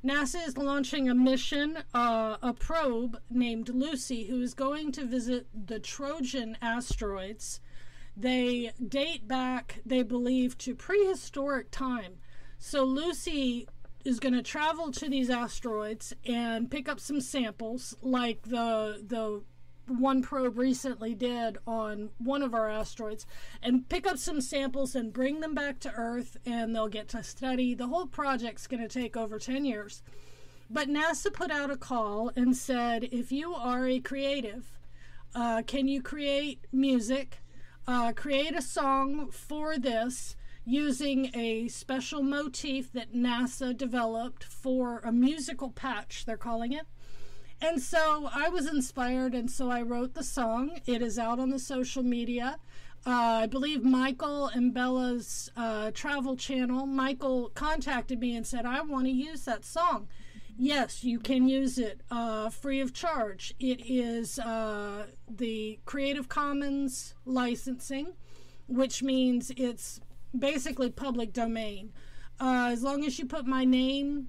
NASA 0.05 0.47
is 0.47 0.57
launching 0.57 1.09
a 1.09 1.15
mission, 1.15 1.79
uh, 1.93 2.37
a 2.41 2.53
probe 2.53 3.19
named 3.29 3.67
Lucy, 3.67 4.27
who 4.27 4.41
is 4.41 4.53
going 4.53 4.93
to 4.93 5.05
visit 5.05 5.47
the 5.53 5.81
Trojan 5.81 6.57
asteroids. 6.61 7.59
They 8.15 8.71
date 8.87 9.27
back, 9.27 9.81
they 9.85 10.03
believe, 10.03 10.57
to 10.59 10.75
prehistoric 10.75 11.71
time. 11.71 12.19
So 12.59 12.83
Lucy 12.83 13.67
is 14.05 14.19
going 14.19 14.33
to 14.33 14.41
travel 14.41 14.91
to 14.91 15.09
these 15.09 15.29
asteroids 15.29 16.13
and 16.25 16.71
pick 16.71 16.87
up 16.87 16.99
some 16.99 17.21
samples, 17.21 17.95
like 18.01 18.43
the 18.43 19.03
the 19.05 19.43
one 19.87 20.21
probe 20.21 20.57
recently 20.57 21.13
did 21.15 21.57
on 21.65 22.09
one 22.17 22.41
of 22.41 22.53
our 22.53 22.69
asteroids, 22.69 23.25
and 23.61 23.87
pick 23.89 24.05
up 24.05 24.17
some 24.17 24.41
samples 24.41 24.95
and 24.95 25.13
bring 25.13 25.39
them 25.39 25.53
back 25.53 25.79
to 25.79 25.91
Earth, 25.91 26.37
and 26.45 26.75
they'll 26.75 26.89
get 26.89 27.07
to 27.09 27.23
study. 27.23 27.73
The 27.73 27.87
whole 27.87 28.07
project's 28.07 28.67
going 28.67 28.81
to 28.81 28.89
take 28.89 29.15
over 29.15 29.39
ten 29.39 29.65
years. 29.65 30.03
But 30.69 30.89
NASA 30.89 31.31
put 31.31 31.51
out 31.51 31.71
a 31.71 31.77
call 31.77 32.31
and 32.35 32.55
said, 32.55 33.05
if 33.11 33.31
you 33.31 33.53
are 33.53 33.87
a 33.87 34.01
creative, 34.01 34.77
uh, 35.33 35.61
can 35.65 35.87
you 35.87 36.01
create 36.01 36.65
music? 36.73 37.39
Uh, 37.87 38.11
create 38.11 38.53
a 38.53 38.61
song 38.61 39.31
for 39.31 39.77
this 39.77 40.35
using 40.67 41.31
a 41.33 41.69
special 41.69 42.21
motif 42.21 42.91
that 42.91 43.13
NASA 43.13 43.75
developed 43.75 44.43
for 44.43 44.99
a 44.99 45.11
musical 45.13 45.69
patch, 45.71 46.25
they're 46.25 46.35
calling 46.35 46.73
it. 46.73 46.85
And 47.61 47.81
so 47.81 48.29
I 48.35 48.49
was 48.49 48.67
inspired, 48.67 49.33
and 49.33 49.49
so 49.49 49.71
I 49.71 49.81
wrote 49.81 50.13
the 50.13 50.23
song. 50.23 50.79
It 50.85 51.01
is 51.01 51.17
out 51.17 51.39
on 51.39 51.49
the 51.49 51.57
social 51.57 52.03
media. 52.03 52.59
Uh, 53.05 53.43
I 53.43 53.45
believe 53.47 53.83
Michael 53.83 54.47
and 54.47 54.73
Bella's 54.73 55.49
uh, 55.55 55.91
travel 55.91 56.35
channel. 56.35 56.85
Michael 56.85 57.49
contacted 57.55 58.19
me 58.19 58.35
and 58.35 58.45
said, 58.45 58.65
I 58.65 58.81
want 58.81 59.05
to 59.05 59.11
use 59.11 59.45
that 59.45 59.63
song. 59.63 60.09
Yes, 60.57 61.03
you 61.03 61.19
can 61.19 61.47
use 61.47 61.77
it 61.77 62.01
uh, 62.11 62.49
free 62.49 62.81
of 62.81 62.93
charge. 62.93 63.53
It 63.59 63.79
is 63.89 64.37
uh, 64.37 65.05
the 65.29 65.79
Creative 65.85 66.27
Commons 66.27 67.13
licensing, 67.25 68.13
which 68.67 69.01
means 69.01 69.51
it's 69.55 70.01
basically 70.37 70.89
public 70.89 71.33
domain. 71.33 71.91
Uh, 72.39 72.69
as 72.71 72.83
long 72.83 73.03
as 73.05 73.17
you 73.17 73.25
put 73.25 73.45
my 73.45 73.65
name 73.65 74.27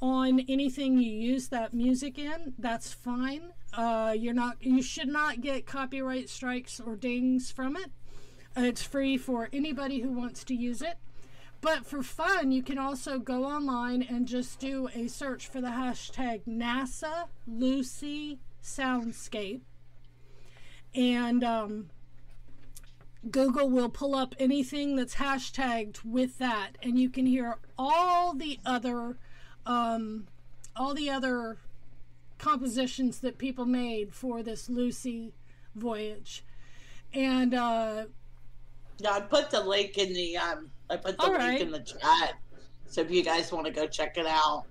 on 0.00 0.40
anything 0.48 0.98
you 0.98 1.12
use 1.12 1.48
that 1.48 1.74
music 1.74 2.18
in, 2.18 2.54
that's 2.58 2.92
fine. 2.92 3.52
Uh, 3.72 4.14
you're 4.18 4.34
not, 4.34 4.56
you 4.60 4.82
should 4.82 5.08
not 5.08 5.40
get 5.40 5.66
copyright 5.66 6.28
strikes 6.28 6.80
or 6.80 6.96
dings 6.96 7.50
from 7.50 7.76
it. 7.76 7.90
It's 8.56 8.82
free 8.82 9.16
for 9.16 9.48
anybody 9.52 10.00
who 10.00 10.10
wants 10.10 10.42
to 10.44 10.54
use 10.54 10.82
it. 10.82 10.96
But 11.60 11.84
for 11.84 12.02
fun, 12.02 12.52
you 12.52 12.62
can 12.62 12.78
also 12.78 13.18
go 13.18 13.44
online 13.44 14.02
and 14.02 14.26
just 14.26 14.58
do 14.58 14.88
a 14.94 15.08
search 15.08 15.46
for 15.46 15.60
the 15.60 15.68
hashtag 15.68 16.40
NASA 16.48 17.28
Lucy 17.46 18.38
Soundscape. 18.62 19.60
And 20.94 21.44
um, 21.44 21.90
Google 23.28 23.68
will 23.68 23.90
pull 23.90 24.14
up 24.14 24.34
anything 24.38 24.96
that's 24.96 25.16
hashtagged 25.16 26.04
with 26.04 26.38
that, 26.38 26.78
and 26.82 26.98
you 26.98 27.10
can 27.10 27.26
hear 27.26 27.58
all 27.78 28.34
the 28.34 28.58
other, 28.64 29.18
um, 29.66 30.26
all 30.74 30.94
the 30.94 31.10
other 31.10 31.58
compositions 32.38 33.20
that 33.20 33.36
people 33.36 33.66
made 33.66 34.14
for 34.14 34.42
this 34.42 34.70
Lucy 34.70 35.34
voyage. 35.74 36.44
And 37.12 37.52
uh, 37.52 38.04
yeah, 38.98 39.10
I 39.10 39.20
put 39.20 39.50
the 39.50 39.62
link 39.62 39.98
in 39.98 40.14
the 40.14 40.38
um, 40.38 40.70
I 40.88 40.96
put 40.96 41.18
the 41.18 41.26
link 41.26 41.38
right. 41.38 41.60
in 41.60 41.70
the 41.70 41.80
chat. 41.80 42.34
So 42.86 43.02
if 43.02 43.10
you 43.10 43.22
guys 43.22 43.52
want 43.52 43.66
to 43.66 43.72
go 43.72 43.86
check 43.86 44.16
it 44.16 44.26
out. 44.26 44.64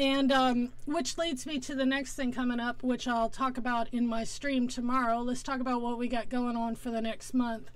And 0.00 0.32
um, 0.32 0.72
which 0.86 1.18
leads 1.18 1.44
me 1.44 1.60
to 1.60 1.74
the 1.74 1.84
next 1.84 2.14
thing 2.14 2.32
coming 2.32 2.58
up, 2.58 2.82
which 2.82 3.06
I'll 3.06 3.28
talk 3.28 3.58
about 3.58 3.86
in 3.92 4.06
my 4.06 4.24
stream 4.24 4.66
tomorrow. 4.66 5.18
Let's 5.18 5.42
talk 5.42 5.60
about 5.60 5.82
what 5.82 5.98
we 5.98 6.08
got 6.08 6.30
going 6.30 6.56
on 6.56 6.74
for 6.74 6.90
the 6.90 7.02
next 7.02 7.34
month. 7.34 7.70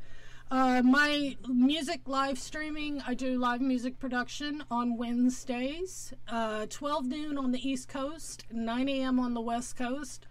Uh, 0.50 0.80
my 0.82 1.36
music 1.46 2.00
live 2.06 2.38
streaming, 2.38 3.02
I 3.06 3.12
do 3.12 3.36
live 3.36 3.60
music 3.60 3.98
production 3.98 4.64
on 4.70 4.96
Wednesdays, 4.96 6.14
uh, 6.26 6.64
12 6.70 7.04
noon 7.04 7.36
on 7.36 7.52
the 7.52 7.68
East 7.68 7.90
Coast, 7.90 8.46
9 8.50 8.88
a.m. 8.88 9.20
on 9.20 9.34
the 9.34 9.42
West 9.42 9.76
Coast. 9.76 10.26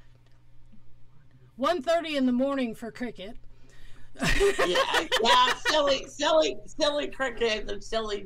1.30 1.60 2.16
in 2.16 2.26
the 2.26 2.32
morning 2.32 2.74
for 2.74 2.90
cricket. 2.90 3.38
yeah, 4.66 5.06
yeah, 5.22 5.54
silly, 5.68 6.08
silly, 6.08 6.58
silly 6.66 7.08
cricket 7.10 7.70
and 7.70 7.84
silly 7.84 8.26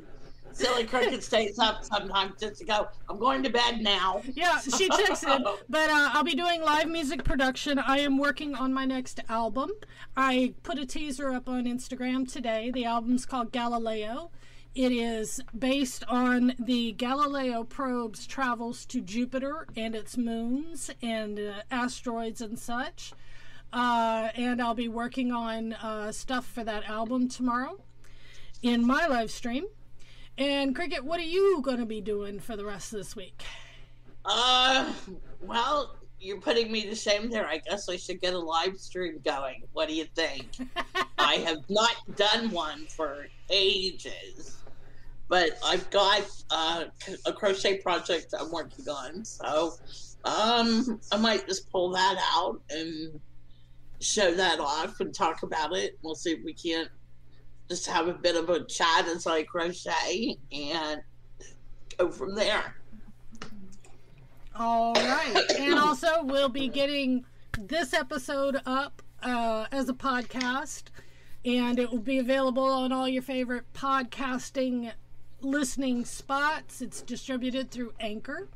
silly 0.52 0.84
cricket 0.84 1.22
stays 1.22 1.58
up 1.58 1.84
sometimes 1.84 2.34
just 2.40 2.58
to 2.58 2.64
go, 2.64 2.88
I'm 3.08 3.18
going 3.18 3.42
to 3.42 3.50
bed 3.50 3.80
now. 3.80 4.22
Yeah, 4.34 4.58
she 4.60 4.88
checks 4.88 5.22
in. 5.22 5.44
But 5.68 5.90
uh, 5.90 6.10
I'll 6.12 6.24
be 6.24 6.34
doing 6.34 6.62
live 6.62 6.88
music 6.88 7.24
production. 7.24 7.78
I 7.78 7.98
am 7.98 8.18
working 8.18 8.54
on 8.54 8.72
my 8.72 8.84
next 8.84 9.20
album. 9.28 9.70
I 10.16 10.54
put 10.62 10.78
a 10.78 10.86
teaser 10.86 11.30
up 11.30 11.48
on 11.48 11.64
Instagram 11.64 12.30
today. 12.30 12.70
The 12.70 12.84
album's 12.84 13.26
called 13.26 13.52
Galileo. 13.52 14.30
It 14.74 14.92
is 14.92 15.40
based 15.58 16.04
on 16.08 16.54
the 16.58 16.92
Galileo 16.92 17.64
probe's 17.64 18.26
travels 18.26 18.86
to 18.86 19.00
Jupiter 19.00 19.66
and 19.76 19.94
its 19.94 20.16
moons 20.16 20.90
and 21.02 21.38
uh, 21.38 21.62
asteroids 21.70 22.40
and 22.40 22.58
such. 22.58 23.12
Uh, 23.72 24.28
and 24.34 24.62
I'll 24.62 24.74
be 24.74 24.88
working 24.88 25.32
on 25.32 25.72
uh, 25.74 26.12
stuff 26.12 26.46
for 26.46 26.64
that 26.64 26.88
album 26.88 27.28
tomorrow 27.28 27.80
in 28.62 28.86
my 28.86 29.06
live 29.06 29.30
stream. 29.30 29.66
And 30.38 30.72
Cricket, 30.72 31.04
what 31.04 31.18
are 31.18 31.24
you 31.24 31.60
going 31.62 31.78
to 31.78 31.84
be 31.84 32.00
doing 32.00 32.38
for 32.38 32.56
the 32.56 32.64
rest 32.64 32.92
of 32.92 33.00
this 33.00 33.16
week? 33.16 33.42
Uh, 34.24 34.92
well, 35.42 35.96
you're 36.20 36.40
putting 36.40 36.70
me 36.70 36.84
to 36.84 36.94
shame 36.94 37.28
there. 37.28 37.44
I 37.44 37.58
guess 37.58 37.88
I 37.88 37.96
should 37.96 38.20
get 38.20 38.34
a 38.34 38.38
live 38.38 38.76
stream 38.76 39.18
going. 39.24 39.64
What 39.72 39.88
do 39.88 39.96
you 39.96 40.04
think? 40.14 40.46
I 41.18 41.34
have 41.38 41.68
not 41.68 41.96
done 42.14 42.52
one 42.52 42.86
for 42.86 43.26
ages, 43.50 44.58
but 45.28 45.58
I've 45.64 45.90
got 45.90 46.22
uh, 46.52 46.84
a 47.26 47.32
crochet 47.32 47.78
project 47.78 48.32
I'm 48.38 48.52
working 48.52 48.88
on. 48.88 49.24
So 49.24 49.72
um, 50.24 51.00
I 51.10 51.16
might 51.16 51.48
just 51.48 51.68
pull 51.72 51.90
that 51.90 52.16
out 52.36 52.60
and 52.70 53.18
show 54.00 54.32
that 54.34 54.60
off 54.60 55.00
and 55.00 55.12
talk 55.12 55.42
about 55.42 55.76
it. 55.76 55.98
We'll 56.02 56.14
see 56.14 56.30
if 56.30 56.44
we 56.44 56.54
can't 56.54 56.90
just 57.68 57.86
have 57.86 58.08
a 58.08 58.14
bit 58.14 58.36
of 58.36 58.48
a 58.48 58.64
chat 58.64 59.06
as 59.06 59.26
I 59.26 59.42
crochet 59.42 60.36
and 60.52 61.02
go 61.98 62.10
from 62.10 62.34
there. 62.34 62.74
All 64.54 64.94
right. 64.94 65.44
and 65.58 65.78
also, 65.78 66.22
we'll 66.24 66.48
be 66.48 66.68
getting 66.68 67.24
this 67.58 67.94
episode 67.94 68.60
up 68.66 69.02
uh, 69.22 69.66
as 69.70 69.88
a 69.88 69.94
podcast, 69.94 70.84
and 71.44 71.78
it 71.78 71.90
will 71.90 71.98
be 71.98 72.18
available 72.18 72.64
on 72.64 72.92
all 72.92 73.08
your 73.08 73.22
favorite 73.22 73.72
podcasting 73.72 74.92
listening 75.40 76.04
spots. 76.04 76.82
It's 76.82 77.02
distributed 77.02 77.70
through 77.70 77.92
Anchor. 78.00 78.48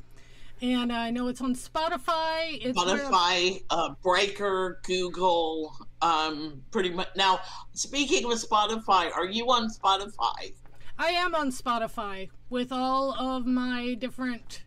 And 0.62 0.92
I 0.92 1.11
know 1.11 1.27
it's 1.27 1.40
on 1.40 1.57
Spotify. 1.57 2.57
It's 2.64 2.79
Spotify, 2.79 3.64
uh, 3.68 3.94
Breaker, 4.01 4.79
Google, 4.85 5.75
um, 6.01 6.62
pretty 6.70 6.90
much. 6.90 7.09
Now, 7.16 7.40
speaking 7.72 8.25
of 8.31 8.38
Spotify, 8.38 9.12
are 9.12 9.27
you 9.27 9.46
on 9.46 9.68
Spotify? 9.68 10.53
I 11.01 11.09
am 11.09 11.35
on 11.35 11.51
Spotify 11.51 12.31
with 12.48 12.70
all 12.70 13.12
of 13.12 13.44
my 13.44 13.94
different 13.94 14.62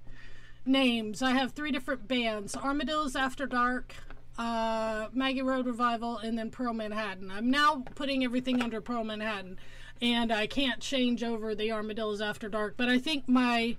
names. 0.65 1.21
I 1.21 1.31
have 1.31 1.53
three 1.53 1.71
different 1.71 2.10
bands 2.10 2.58
Armadillos 2.58 3.15
After 3.15 3.45
Dark, 3.45 3.95
uh, 4.38 5.08
Maggie 5.13 5.43
Road 5.43 5.65
Revival, 5.65 6.17
and 6.17 6.38
then 6.38 6.51
Pearl 6.51 6.73
Manhattan. 6.73 7.31
I'm 7.31 7.49
now 7.49 7.86
putting 7.95 8.25
everything 8.25 8.62
under 8.62 8.81
Pearl 8.81 9.05
Manhattan, 9.05 9.58
and 10.01 10.29
I 10.34 10.45
can't 10.45 10.81
change 10.81 11.23
over 11.23 11.55
the 11.55 11.71
Armadillos 11.71 12.19
After 12.19 12.49
Dark, 12.49 12.73
but 12.75 12.89
I 12.89 12.99
think 12.99 13.29
my. 13.29 13.77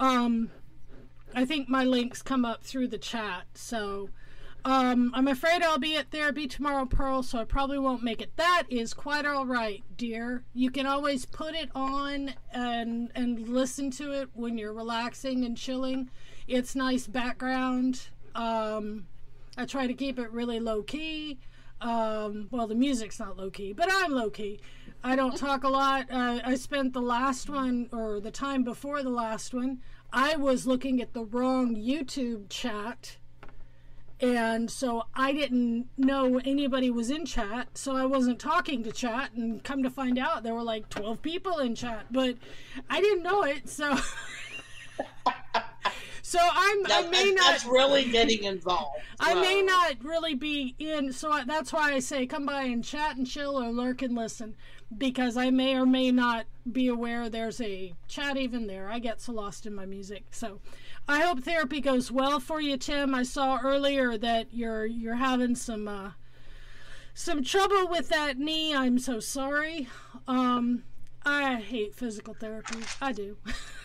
Um, 0.00 0.50
I 1.34 1.44
think 1.44 1.68
my 1.68 1.84
links 1.84 2.22
come 2.22 2.44
up 2.44 2.62
through 2.62 2.88
the 2.88 2.98
chat. 2.98 3.44
So 3.54 4.10
um, 4.64 5.10
I'm 5.14 5.26
afraid 5.26 5.62
I'll 5.62 5.78
be 5.78 5.96
at 5.96 6.10
therapy 6.10 6.46
tomorrow, 6.46 6.84
Pearl, 6.86 7.22
so 7.22 7.38
I 7.38 7.44
probably 7.44 7.78
won't 7.78 8.02
make 8.04 8.20
it. 8.20 8.36
That 8.36 8.64
is 8.68 8.94
quite 8.94 9.26
all 9.26 9.44
right, 9.44 9.82
dear. 9.96 10.44
You 10.54 10.70
can 10.70 10.86
always 10.86 11.26
put 11.26 11.54
it 11.54 11.70
on 11.74 12.34
and 12.52 13.10
and 13.14 13.48
listen 13.48 13.90
to 13.92 14.12
it 14.12 14.28
when 14.34 14.58
you're 14.58 14.72
relaxing 14.72 15.44
and 15.44 15.56
chilling. 15.56 16.10
It's 16.46 16.76
nice 16.76 17.08
background. 17.08 18.02
Um, 18.34 19.06
I 19.56 19.64
try 19.64 19.86
to 19.86 19.94
keep 19.94 20.18
it 20.18 20.30
really 20.30 20.60
low 20.60 20.82
key. 20.82 21.38
Um, 21.80 22.46
well, 22.52 22.68
the 22.68 22.76
music's 22.76 23.18
not 23.18 23.36
low 23.36 23.50
key, 23.50 23.72
but 23.72 23.88
I'm 23.90 24.12
low 24.12 24.30
key. 24.30 24.60
I 25.02 25.16
don't 25.16 25.36
talk 25.36 25.64
a 25.64 25.68
lot. 25.68 26.06
Uh, 26.08 26.40
I 26.44 26.54
spent 26.54 26.92
the 26.92 27.02
last 27.02 27.50
one, 27.50 27.88
or 27.92 28.20
the 28.20 28.30
time 28.30 28.62
before 28.62 29.02
the 29.02 29.10
last 29.10 29.52
one, 29.52 29.80
I 30.12 30.36
was 30.36 30.66
looking 30.66 31.00
at 31.00 31.14
the 31.14 31.24
wrong 31.24 31.74
YouTube 31.74 32.48
chat. 32.48 33.16
And 34.20 34.70
so 34.70 35.04
I 35.14 35.32
didn't 35.32 35.88
know 35.96 36.40
anybody 36.44 36.90
was 36.90 37.10
in 37.10 37.26
chat, 37.26 37.76
so 37.76 37.96
I 37.96 38.04
wasn't 38.06 38.38
talking 38.38 38.84
to 38.84 38.92
chat. 38.92 39.32
And 39.32 39.64
come 39.64 39.82
to 39.82 39.90
find 39.90 40.18
out, 40.18 40.44
there 40.44 40.54
were 40.54 40.62
like 40.62 40.88
12 40.90 41.20
people 41.22 41.58
in 41.58 41.74
chat, 41.74 42.06
but 42.12 42.36
I 42.88 43.00
didn't 43.00 43.24
know 43.24 43.42
it. 43.42 43.68
So, 43.68 43.96
so 46.32 46.38
I'm 46.40 46.82
that, 46.84 47.04
I 47.04 47.10
may 47.10 47.30
not. 47.32 47.50
That's 47.50 47.66
really 47.66 48.04
getting 48.04 48.44
involved. 48.44 48.96
I 49.20 49.34
may 49.34 49.60
not 49.60 50.02
really 50.02 50.34
be 50.34 50.74
in, 50.78 51.12
so 51.12 51.30
I, 51.30 51.44
that's 51.44 51.74
why 51.74 51.92
I 51.92 51.98
say 51.98 52.26
come 52.26 52.46
by 52.46 52.62
and 52.62 52.82
chat 52.82 53.16
and 53.16 53.26
chill 53.26 53.62
or 53.62 53.70
lurk 53.70 54.00
and 54.00 54.16
listen 54.16 54.56
because 54.96 55.36
I 55.36 55.50
may 55.50 55.74
or 55.76 55.84
may 55.84 56.10
not 56.10 56.46
be 56.72 56.88
aware 56.88 57.28
there's 57.28 57.60
a 57.60 57.92
chat 58.08 58.38
even 58.38 58.66
there. 58.66 58.88
I 58.88 58.98
get 58.98 59.20
so 59.20 59.32
lost 59.32 59.66
in 59.66 59.74
my 59.74 59.84
music. 59.84 60.24
So 60.30 60.60
I 61.06 61.20
hope 61.20 61.40
therapy 61.40 61.82
goes 61.82 62.10
well 62.10 62.40
for 62.40 62.62
you, 62.62 62.78
Tim. 62.78 63.14
I 63.14 63.24
saw 63.24 63.60
earlier 63.62 64.16
that 64.16 64.54
you're 64.54 64.86
you're 64.86 65.16
having 65.16 65.54
some 65.54 65.86
uh, 65.86 66.12
some 67.12 67.44
trouble 67.44 67.88
with 67.88 68.08
that 68.08 68.38
knee. 68.38 68.74
I'm 68.74 68.98
so 68.98 69.20
sorry. 69.20 69.86
Um, 70.26 70.84
I 71.24 71.56
hate 71.56 71.94
physical 71.94 72.34
therapy. 72.34 72.80
I 73.00 73.12
do. 73.12 73.36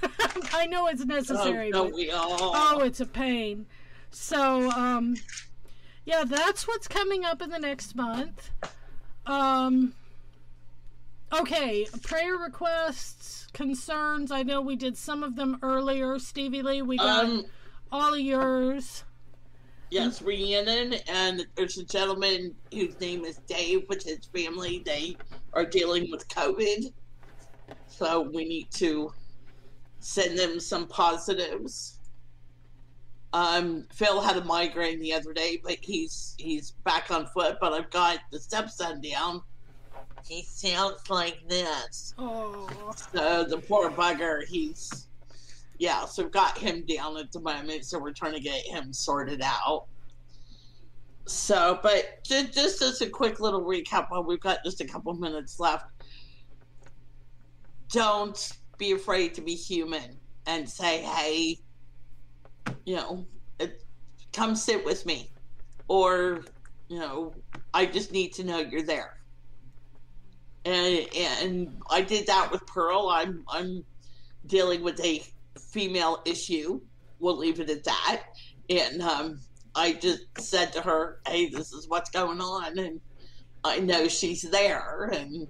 I 0.54 0.65
know 0.65 0.88
it's 0.88 1.06
necessary. 1.06 1.71
Oh, 1.73 1.86
but, 1.86 1.93
we 1.93 2.12
all. 2.12 2.38
oh, 2.39 2.80
it's 2.84 3.00
a 3.00 3.06
pain. 3.06 3.67
So, 4.10 4.71
um, 4.71 5.15
yeah, 6.06 6.23
that's 6.26 6.67
what's 6.67 6.88
coming 6.88 7.26
up 7.26 7.41
in 7.41 7.50
the 7.50 7.60
next 7.60 7.95
month. 7.95 8.50
Um, 9.26 9.93
Okay, 11.34 11.86
prayer 12.04 12.38
requests, 12.38 13.47
concerns. 13.52 14.32
I 14.32 14.43
know 14.43 14.62
we 14.62 14.78
did 14.78 14.97
some 14.97 15.23
of 15.23 15.36
them 15.36 15.60
earlier. 15.62 16.17
Stevie 16.19 16.62
Lee, 16.62 16.82
we 16.82 16.97
got 16.97 17.26
um, 17.26 17.45
all 17.91 18.13
of 18.13 18.19
yours. 18.19 19.04
Yes, 19.89 20.21
Rhiannon, 20.21 20.95
and 21.08 21.45
there's 21.56 21.78
a 21.78 21.84
gentleman 21.84 22.56
whose 22.73 22.97
name 23.00 23.26
is 23.26 23.38
Dave, 23.47 23.84
which 23.88 24.04
his 24.04 24.26
family, 24.34 24.82
they 24.86 25.17
are 25.54 25.65
dealing 25.65 26.10
with 26.12 26.28
COVID. 26.30 26.93
So 27.88 28.21
we 28.21 28.45
need 28.45 28.71
to 28.71 29.12
send 29.99 30.38
them 30.38 30.60
some 30.60 30.88
positives. 30.88 31.99
Um, 33.34 33.88
Phil 33.91 34.21
had 34.21 34.38
a 34.38 34.43
migraine 34.43 34.99
the 34.99 35.13
other 35.13 35.34
day, 35.34 35.60
but 35.63 35.77
he's 35.82 36.36
he's 36.38 36.71
back 36.86 37.12
on 37.12 37.27
foot. 37.27 37.58
But 37.60 37.73
I've 37.73 37.89
got 37.89 38.19
the 38.32 38.39
stepson 38.39 39.01
down 39.01 39.41
he 40.27 40.43
sounds 40.43 41.10
like 41.10 41.47
this. 41.47 42.13
Oh. 42.17 42.69
So 43.13 43.43
the 43.43 43.58
poor 43.58 43.89
bugger, 43.89 44.45
he's 44.45 45.08
yeah. 45.80 46.06
So 46.06 46.23
we've 46.23 46.32
got 46.32 46.58
him 46.58 46.86
down 46.86 47.17
at 47.17 47.32
the 47.32 47.39
moment, 47.39 47.86
so 47.86 47.99
we're 47.99 48.13
trying 48.13 48.34
to 48.34 48.39
get 48.39 48.65
him 48.65 48.91
sorted 48.93 49.41
out. 49.41 49.86
So, 51.25 51.80
but 51.84 52.23
just, 52.23 52.53
just 52.53 52.82
as 52.82 53.01
a 53.01 53.10
quick 53.10 53.39
little 53.39 53.62
recap, 53.62 54.10
while 54.10 54.23
we've 54.23 54.39
got 54.39 54.63
just 54.63 54.80
a 54.80 54.86
couple 54.86 55.13
minutes 55.13 55.60
left, 55.60 55.86
don't 57.91 58.52
be 58.78 58.91
afraid 58.91 59.34
to 59.36 59.41
be 59.41 59.56
human 59.56 60.19
and 60.45 60.70
say, 60.70 61.01
"Hey, 61.01 61.59
you 62.86 62.95
know, 62.95 63.28
it, 63.59 63.84
come 64.34 64.55
sit 64.55 64.86
with 64.86 65.05
me," 65.05 65.32
or 65.88 66.43
you 66.89 66.99
know, 66.99 67.34
I 67.74 67.86
just 67.86 68.11
need 68.11 68.34
to 68.34 68.43
know 68.43 68.59
you're 68.59 68.84
there 68.84 69.18
and 70.68 71.07
and 71.16 71.82
I 71.89 72.01
did 72.01 72.28
that 72.28 72.51
with 72.51 72.66
Pearl. 72.68 73.09
I'm 73.09 73.43
I'm 73.47 73.84
dealing 74.45 74.84
with 74.84 74.99
a 75.03 75.24
female 75.72 76.20
issue. 76.26 76.82
We'll 77.20 77.38
leave 77.38 77.59
it 77.59 77.70
at 77.70 77.84
that. 77.86 78.24
And 78.70 79.01
um, 79.01 79.39
I 79.76 79.93
just 79.93 80.24
said 80.38 80.74
to 80.74 80.82
her, 80.82 81.20
"Hey, 81.26 81.49
this 81.49 81.72
is 81.72 81.88
what's 81.88 82.09
going 82.09 82.41
on," 82.41 82.78
and 82.78 82.99
I 83.64 83.80
know 83.80 84.07
she's 84.07 84.41
there. 84.41 85.09
And 85.14 85.47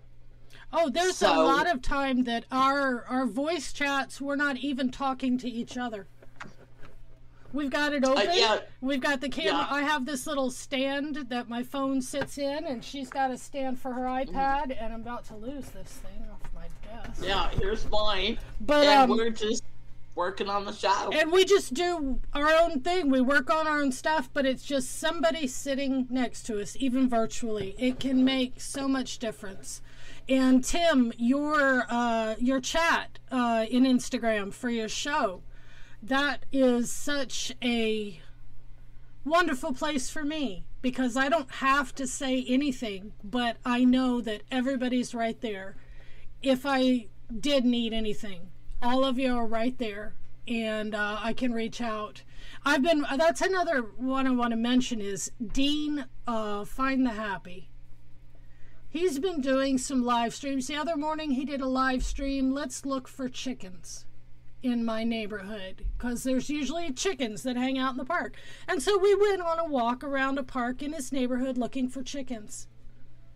oh, 0.74 0.90
there's 0.90 1.18
so, 1.18 1.34
a 1.34 1.44
lot 1.44 1.70
of 1.70 1.82
time 1.82 2.24
that 2.26 2.46
our 2.52 3.06
our 3.10 3.26
voice 3.26 3.74
chats 3.74 4.22
we're 4.22 4.36
not 4.36 4.58
even 4.58 4.92
talking 4.92 5.38
to 5.40 5.50
each 5.50 5.78
other. 5.78 6.08
We've 7.54 7.70
got 7.70 7.94
it 7.94 8.04
open. 8.04 8.28
Uh, 8.28 8.34
yeah. 8.34 8.60
We've 8.82 9.00
got 9.00 9.22
the 9.22 9.30
camera. 9.30 9.66
Yeah. 9.70 9.76
I 9.76 9.82
have 9.82 10.06
this 10.06 10.28
little 10.28 10.52
stand 10.52 11.16
that 11.30 11.48
my 11.48 11.64
phone 11.64 12.02
sits 12.02 12.38
in, 12.38 12.66
and 12.66 12.84
she's 12.84 13.10
got 13.10 13.32
a 13.32 13.38
stand 13.38 13.80
for 13.80 13.94
her 13.94 14.04
iPad. 14.04 14.72
Mm-hmm. 14.72 14.84
And 14.84 14.94
I'm 14.94 15.02
about 15.02 15.26
to 15.26 15.36
lose 15.36 15.66
this 15.70 15.90
thing 15.90 16.26
off 16.32 16.50
my 16.54 16.68
desk. 16.84 17.24
Yeah, 17.24 17.50
here's 17.50 17.90
mine. 17.90 18.38
But 18.62 18.86
and 18.86 19.12
um, 19.12 19.18
we're 19.18 19.30
just 19.30 19.64
working 20.14 20.50
on 20.50 20.66
the 20.66 20.74
show. 20.74 21.10
And 21.14 21.32
we 21.32 21.46
just 21.46 21.74
do 21.74 22.20
our 22.34 22.52
own 22.62 22.82
thing. 22.82 23.10
We 23.10 23.22
work 23.22 23.50
on 23.50 23.66
our 23.66 23.80
own 23.80 23.92
stuff, 23.92 24.30
but 24.34 24.46
it's 24.46 24.64
just 24.64 25.00
somebody 25.00 25.48
sitting 25.48 26.08
next 26.10 26.44
to 26.48 26.60
us, 26.60 26.76
even 26.80 27.08
virtually. 27.08 27.76
It 27.78 28.00
can 28.00 28.26
make 28.26 28.60
so 28.60 28.88
much 28.88 29.20
difference. 29.20 29.82
And 30.30 30.64
Tim, 30.64 31.14
your 31.18 31.86
uh, 31.90 32.36
your 32.38 32.60
chat 32.60 33.20
uh, 33.32 33.66
in 33.70 33.84
Instagram 33.84 34.54
for 34.54 34.70
your 34.70 34.90
show, 34.90 35.42
that 36.04 36.46
is 36.52 36.92
such 36.92 37.54
a 37.64 38.20
wonderful 39.24 39.74
place 39.74 40.10
for 40.10 40.24
me 40.24 40.66
because 40.82 41.16
I 41.16 41.30
don't 41.30 41.52
have 41.56 41.96
to 41.96 42.08
say 42.08 42.46
anything, 42.48 43.14
but 43.24 43.58
I 43.66 43.84
know 43.84 44.22
that 44.22 44.44
everybody's 44.52 45.16
right 45.16 45.40
there. 45.40 45.76
If 46.42 46.66
I 46.66 47.08
did 47.40 47.66
need 47.66 47.94
anything, 47.94 48.50
all 48.82 49.04
of 49.04 49.18
you 49.18 49.36
are 49.36 49.48
right 49.48 49.78
there, 49.78 50.14
and 50.48 50.94
uh, 50.94 51.20
I 51.22 51.34
can 51.34 51.54
reach 51.54 51.82
out. 51.82 52.24
I've 52.66 52.82
been. 52.82 53.06
That's 53.16 53.42
another 53.42 53.82
one 53.82 54.28
I 54.28 54.32
want 54.32 54.52
to 54.52 54.58
mention 54.58 55.00
is 55.00 55.32
Dean. 55.54 56.06
Uh, 56.28 56.66
Find 56.66 57.06
the 57.06 57.12
happy. 57.12 57.70
He's 58.90 59.20
been 59.20 59.42
doing 59.42 59.78
some 59.78 60.04
live 60.04 60.34
streams. 60.34 60.68
The 60.68 60.76
other 60.76 60.96
morning 60.96 61.32
he 61.32 61.46
did 61.46 61.62
a 61.62 61.68
live 61.68 62.04
stream. 62.04 62.52
Let's 62.52 62.86
look 62.86 63.08
for 63.08 63.28
chickens 63.28 64.06
in 64.64 64.84
my 64.84 65.04
neighborhood 65.04 65.86
because 65.98 66.24
there's 66.24 66.50
usually 66.50 66.92
chickens 66.92 67.44
that 67.44 67.58
hang 67.58 67.78
out 67.78 67.92
in 67.92 67.98
the 67.98 68.06
park. 68.06 68.36
And 68.68 68.82
so 68.82 68.98
we 68.98 69.14
went 69.14 69.42
on 69.42 69.60
a 69.60 69.66
walk 69.66 70.04
around 70.04 70.40
a 70.40 70.44
park 70.44 70.82
in 70.82 70.94
his 70.94 71.12
neighborhood 71.12 71.58
looking 71.58 71.90
for 71.90 72.02
chickens. 72.02 72.68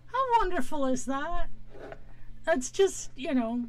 How 0.06 0.40
wonderful 0.40 0.86
is 0.88 1.06
that? 1.06 1.48
That's 2.46 2.72
just, 2.72 3.12
you 3.16 3.34
know. 3.34 3.66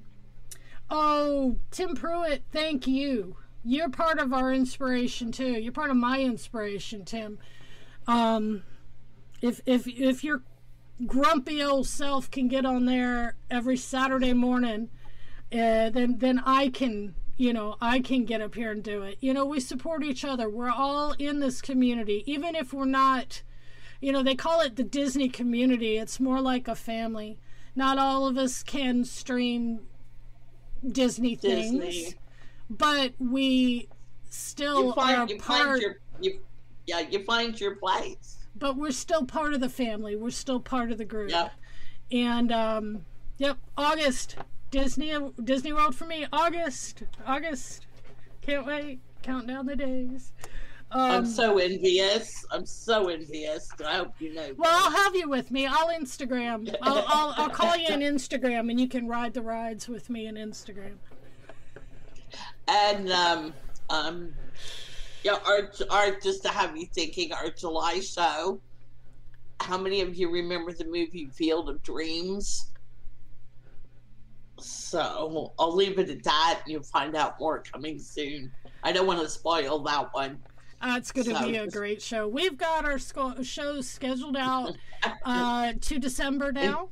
Oh, 0.90 1.56
Tim 1.70 1.94
Pruitt, 1.94 2.42
thank 2.52 2.86
you. 2.86 3.36
You're 3.64 3.90
part 3.90 4.18
of 4.18 4.32
our 4.32 4.52
inspiration 4.52 5.30
too. 5.30 5.52
You're 5.52 5.72
part 5.72 5.90
of 5.90 5.96
my 5.96 6.20
inspiration, 6.20 7.04
Tim. 7.04 7.38
Um, 8.06 8.64
if 9.40 9.60
if 9.66 9.86
if 9.86 10.24
your 10.24 10.42
grumpy 11.06 11.62
old 11.62 11.86
self 11.86 12.30
can 12.30 12.48
get 12.48 12.64
on 12.64 12.86
there 12.86 13.36
every 13.50 13.76
Saturday 13.76 14.32
morning, 14.32 14.90
uh, 15.52 15.90
then 15.90 16.16
then 16.18 16.42
I 16.44 16.68
can 16.68 17.14
you 17.36 17.52
know, 17.52 17.76
I 17.80 18.00
can 18.00 18.24
get 18.24 18.40
up 18.40 18.54
here 18.54 18.70
and 18.70 18.84
do 18.84 19.02
it. 19.02 19.18
You 19.20 19.34
know, 19.34 19.44
we 19.44 19.58
support 19.58 20.04
each 20.04 20.24
other. 20.24 20.48
We're 20.48 20.70
all 20.70 21.12
in 21.18 21.40
this 21.40 21.60
community, 21.60 22.22
even 22.26 22.54
if 22.54 22.72
we're 22.72 22.84
not, 22.84 23.42
you 24.00 24.12
know, 24.12 24.22
they 24.22 24.34
call 24.34 24.60
it 24.60 24.76
the 24.76 24.84
Disney 24.84 25.28
community. 25.28 25.96
It's 25.96 26.20
more 26.20 26.40
like 26.40 26.68
a 26.68 26.74
family. 26.76 27.38
Not 27.74 27.98
all 27.98 28.28
of 28.28 28.36
us 28.36 28.62
can 28.62 29.04
stream 29.04 29.80
Disney 30.86 31.34
things, 31.34 31.72
Disney. 31.72 32.14
but 32.68 33.14
we 33.18 33.88
still 34.28 34.86
you 34.86 34.92
find, 34.92 35.22
are 35.22 35.26
you 35.28 35.38
part. 35.38 35.60
Find 35.60 35.82
your, 35.82 35.96
you, 36.20 36.40
yeah, 36.86 37.00
you 37.00 37.24
find 37.24 37.58
your 37.58 37.76
place. 37.76 38.41
But 38.54 38.76
we're 38.76 38.92
still 38.92 39.24
part 39.24 39.54
of 39.54 39.60
the 39.60 39.68
family. 39.68 40.16
We're 40.16 40.30
still 40.30 40.60
part 40.60 40.92
of 40.92 40.98
the 40.98 41.04
group. 41.04 41.30
Yep. 41.30 41.52
And 42.10 42.52
um, 42.52 43.04
yep, 43.38 43.56
August 43.76 44.36
Disney 44.70 45.12
Disney 45.42 45.72
World 45.72 45.94
for 45.94 46.06
me. 46.06 46.26
August, 46.32 47.02
August. 47.26 47.86
Can't 48.40 48.66
wait. 48.66 49.00
Count 49.22 49.46
down 49.46 49.66
the 49.66 49.76
days. 49.76 50.32
Um, 50.90 51.10
I'm 51.10 51.26
so 51.26 51.58
envious. 51.58 52.44
I'm 52.50 52.66
so 52.66 53.08
envious. 53.08 53.70
I 53.86 53.96
hope 53.96 54.14
you 54.18 54.34
know. 54.34 54.50
Well, 54.56 54.70
I'll 54.70 54.90
have 54.90 55.14
you 55.16 55.28
with 55.28 55.50
me. 55.50 55.66
I'll 55.66 55.88
Instagram. 55.88 56.74
I'll, 56.82 57.04
I'll, 57.08 57.34
I'll 57.36 57.50
call 57.50 57.76
you 57.76 57.92
on 57.92 58.00
Instagram, 58.00 58.70
and 58.70 58.78
you 58.78 58.88
can 58.88 59.08
ride 59.08 59.32
the 59.32 59.42
rides 59.42 59.88
with 59.88 60.10
me 60.10 60.28
on 60.28 60.34
Instagram. 60.34 60.96
And 62.68 63.10
um, 63.10 63.54
um, 63.88 64.34
yeah, 65.22 65.38
our, 65.46 65.70
our 65.90 66.20
just 66.20 66.42
to 66.42 66.48
have 66.48 66.76
you 66.76 66.86
thinking, 66.86 67.32
our 67.32 67.50
July 67.50 68.00
show. 68.00 68.60
How 69.60 69.78
many 69.78 70.00
of 70.00 70.16
you 70.16 70.30
remember 70.30 70.72
the 70.72 70.84
movie 70.84 71.26
Field 71.32 71.68
of 71.68 71.82
Dreams? 71.82 72.72
So 74.58 75.52
I'll 75.58 75.74
leave 75.74 75.98
it 75.98 76.10
at 76.10 76.22
that. 76.24 76.62
You'll 76.66 76.82
find 76.82 77.14
out 77.16 77.38
more 77.38 77.60
coming 77.60 77.98
soon. 77.98 78.52
I 78.82 78.92
don't 78.92 79.06
want 79.06 79.20
to 79.20 79.28
spoil 79.28 79.78
that 79.80 80.12
one. 80.12 80.38
Uh, 80.80 80.96
it's 80.96 81.12
going 81.12 81.28
to 81.28 81.36
so. 81.36 81.46
be 81.46 81.56
a 81.56 81.68
great 81.68 82.02
show. 82.02 82.26
We've 82.26 82.58
got 82.58 82.84
our 82.84 82.98
shows 82.98 83.88
scheduled 83.88 84.36
out 84.36 84.76
uh, 85.24 85.74
to 85.80 85.98
December 85.98 86.50
now. 86.50 86.88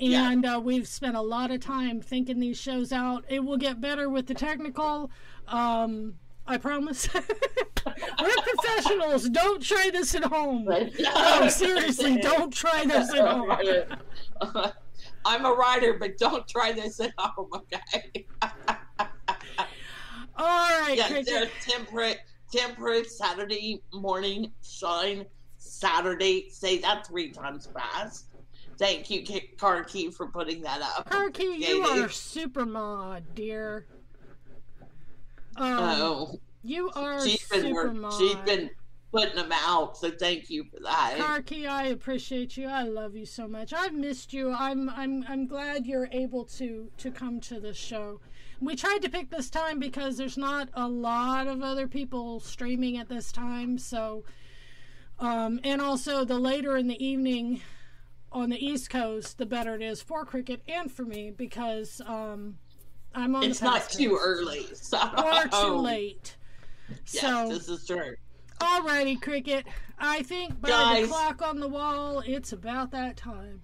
And 0.00 0.42
yeah. 0.42 0.56
uh, 0.56 0.60
we've 0.60 0.88
spent 0.88 1.16
a 1.16 1.20
lot 1.20 1.52
of 1.52 1.60
time 1.60 2.00
thinking 2.00 2.40
these 2.40 2.58
shows 2.58 2.92
out. 2.92 3.24
It 3.28 3.44
will 3.44 3.56
get 3.56 3.80
better 3.80 4.08
with 4.08 4.26
the 4.26 4.34
technical. 4.34 5.12
Um, 5.46 6.14
I 6.46 6.56
promise. 6.56 7.08
We're 7.14 8.36
professionals. 8.42 9.28
Don't 9.28 9.62
try 9.62 9.90
this 9.92 10.14
at 10.14 10.24
home. 10.24 10.68
No, 10.98 11.48
seriously, 11.48 12.16
don't 12.22 12.52
try 12.52 12.84
this 12.84 13.12
at 13.14 13.26
home. 13.26 13.56
I'm 15.24 15.44
a 15.44 15.52
writer, 15.52 15.96
but 15.98 16.18
don't 16.18 16.46
try 16.48 16.72
this 16.72 17.00
at 17.00 17.12
home, 17.16 17.48
okay? 17.54 18.26
All 20.36 20.80
right. 20.80 20.94
Yeah, 20.96 21.22
there's 21.22 21.48
Tim 21.60 21.86
Pruitt, 21.86 22.18
temperate 22.50 23.10
Saturday 23.10 23.82
morning 23.92 24.52
shine. 24.62 25.26
Saturday, 25.58 26.48
say 26.50 26.78
that 26.78 27.06
three 27.06 27.30
times 27.30 27.68
fast. 27.72 28.26
Thank 28.78 29.10
you, 29.10 29.22
Karki, 29.22 30.12
for 30.12 30.26
putting 30.26 30.62
that 30.62 30.82
up. 30.82 31.08
Karki, 31.08 31.58
you 31.58 31.82
are 31.82 32.08
super 32.08 32.66
mod, 32.66 33.22
dear. 33.34 33.86
Um, 35.56 35.78
oh, 35.78 36.40
you 36.62 36.90
are 36.94 37.26
she's 37.26 37.42
super 37.42 37.88
been, 37.88 38.00
mod. 38.00 38.14
She's 38.14 38.36
been 38.36 38.70
putting 39.12 39.36
them 39.36 39.52
out. 39.52 39.96
So 39.96 40.10
thank 40.10 40.50
you 40.50 40.64
for 40.64 40.80
that. 40.80 41.16
Karki, 41.18 41.68
I 41.68 41.88
appreciate 41.88 42.56
you. 42.56 42.68
I 42.68 42.84
love 42.84 43.14
you 43.14 43.26
so 43.26 43.46
much. 43.46 43.72
I've 43.72 43.94
missed 43.94 44.32
you. 44.32 44.52
I'm 44.52 44.88
I'm 44.90 45.24
I'm 45.28 45.46
glad 45.46 45.86
you're 45.86 46.08
able 46.10 46.44
to 46.46 46.90
to 46.96 47.10
come 47.10 47.40
to 47.40 47.60
the 47.60 47.74
show. 47.74 48.20
We 48.60 48.76
tried 48.76 49.02
to 49.02 49.10
pick 49.10 49.30
this 49.30 49.50
time 49.50 49.80
because 49.80 50.16
there's 50.16 50.38
not 50.38 50.68
a 50.74 50.86
lot 50.86 51.48
of 51.48 51.62
other 51.62 51.88
people 51.88 52.38
streaming 52.40 52.96
at 52.96 53.08
this 53.08 53.32
time. 53.32 53.76
So, 53.76 54.24
um, 55.18 55.58
and 55.64 55.82
also 55.82 56.24
the 56.24 56.38
later 56.38 56.76
in 56.76 56.86
the 56.86 57.04
evening 57.04 57.60
on 58.30 58.50
the 58.50 58.64
East 58.64 58.88
Coast, 58.88 59.36
the 59.38 59.46
better 59.46 59.74
it 59.74 59.82
is 59.82 60.00
for 60.00 60.24
cricket 60.24 60.62
and 60.68 60.90
for 60.90 61.04
me 61.04 61.30
because 61.30 62.00
um, 62.06 62.58
I'm 63.14 63.34
on. 63.34 63.44
It's 63.44 63.62
not 63.62 63.88
too 63.88 64.18
early, 64.20 64.66
so. 64.74 64.98
or 64.98 65.48
too 65.48 65.76
late. 65.76 66.36
Yes, 67.12 67.22
so, 67.22 67.48
this 67.48 67.68
is 67.68 67.86
true. 67.86 68.14
Alrighty, 68.60 69.20
Cricket. 69.20 69.66
I 69.98 70.22
think 70.22 70.60
by 70.60 70.68
guys, 70.68 71.02
the 71.02 71.08
clock 71.08 71.42
on 71.42 71.60
the 71.60 71.68
wall, 71.68 72.22
it's 72.26 72.52
about 72.52 72.90
that 72.92 73.16
time. 73.16 73.60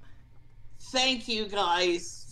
Thank 0.93 1.29
you, 1.29 1.47
guys, 1.47 2.25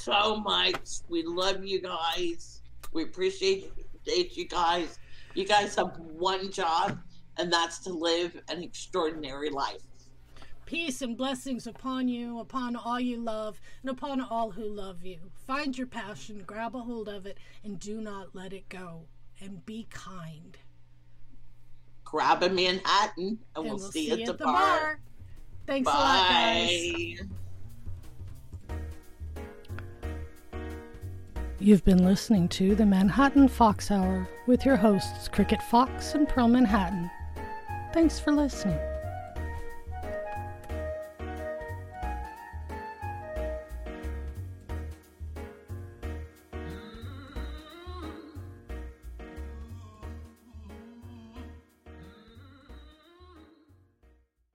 so 0.00 0.36
much. 0.36 0.88
We 1.08 1.22
love 1.24 1.64
you 1.64 1.80
guys. 1.80 2.60
We 2.92 3.04
appreciate 3.04 3.72
you 4.06 4.48
guys. 4.48 4.98
You 5.34 5.46
guys 5.46 5.74
have 5.76 5.96
one 5.98 6.50
job, 6.50 6.98
and 7.38 7.52
that's 7.52 7.78
to 7.80 7.90
live 7.90 8.36
an 8.48 8.62
extraordinary 8.62 9.50
life. 9.50 9.82
Peace 10.72 11.02
and 11.02 11.16
blessings 11.16 11.66
upon 11.66 12.08
you, 12.08 12.40
upon 12.40 12.74
all 12.74 12.98
you 12.98 13.18
love, 13.18 13.60
and 13.82 13.90
upon 13.90 14.20
all 14.20 14.50
who 14.50 14.64
love 14.64 15.04
you. 15.04 15.18
Find 15.46 15.76
your 15.76 15.86
passion, 15.86 16.42
grab 16.46 16.74
a 16.74 16.80
hold 16.80 17.08
of 17.08 17.26
it, 17.26 17.38
and 17.62 17.78
do 17.78 18.00
not 18.00 18.34
let 18.34 18.52
it 18.52 18.68
go. 18.68 19.04
And 19.40 19.64
be 19.66 19.86
kind 19.90 20.56
grab 22.12 22.42
a 22.42 22.50
Manhattan, 22.50 23.12
and, 23.16 23.38
and 23.56 23.64
we'll, 23.64 23.76
we'll 23.76 23.90
see, 23.90 24.08
you 24.08 24.20
at, 24.20 24.26
the, 24.26 24.32
the 24.34 24.44
bar. 24.44 24.54
bar. 24.54 25.00
Thanks 25.66 25.86
Bye. 25.86 25.92
a 25.92 25.98
lot, 25.98 26.28
guys. 26.28 27.22
You've 31.58 31.84
been 31.84 32.04
listening 32.04 32.48
to 32.48 32.74
the 32.74 32.84
Manhattan 32.84 33.48
Fox 33.48 33.90
Hour 33.90 34.28
with 34.46 34.66
your 34.66 34.76
hosts, 34.76 35.28
Cricket 35.28 35.62
Fox 35.62 36.14
and 36.14 36.28
Pearl 36.28 36.48
Manhattan. 36.48 37.10
Thanks 37.94 38.18
for 38.18 38.32
listening. 38.32 38.78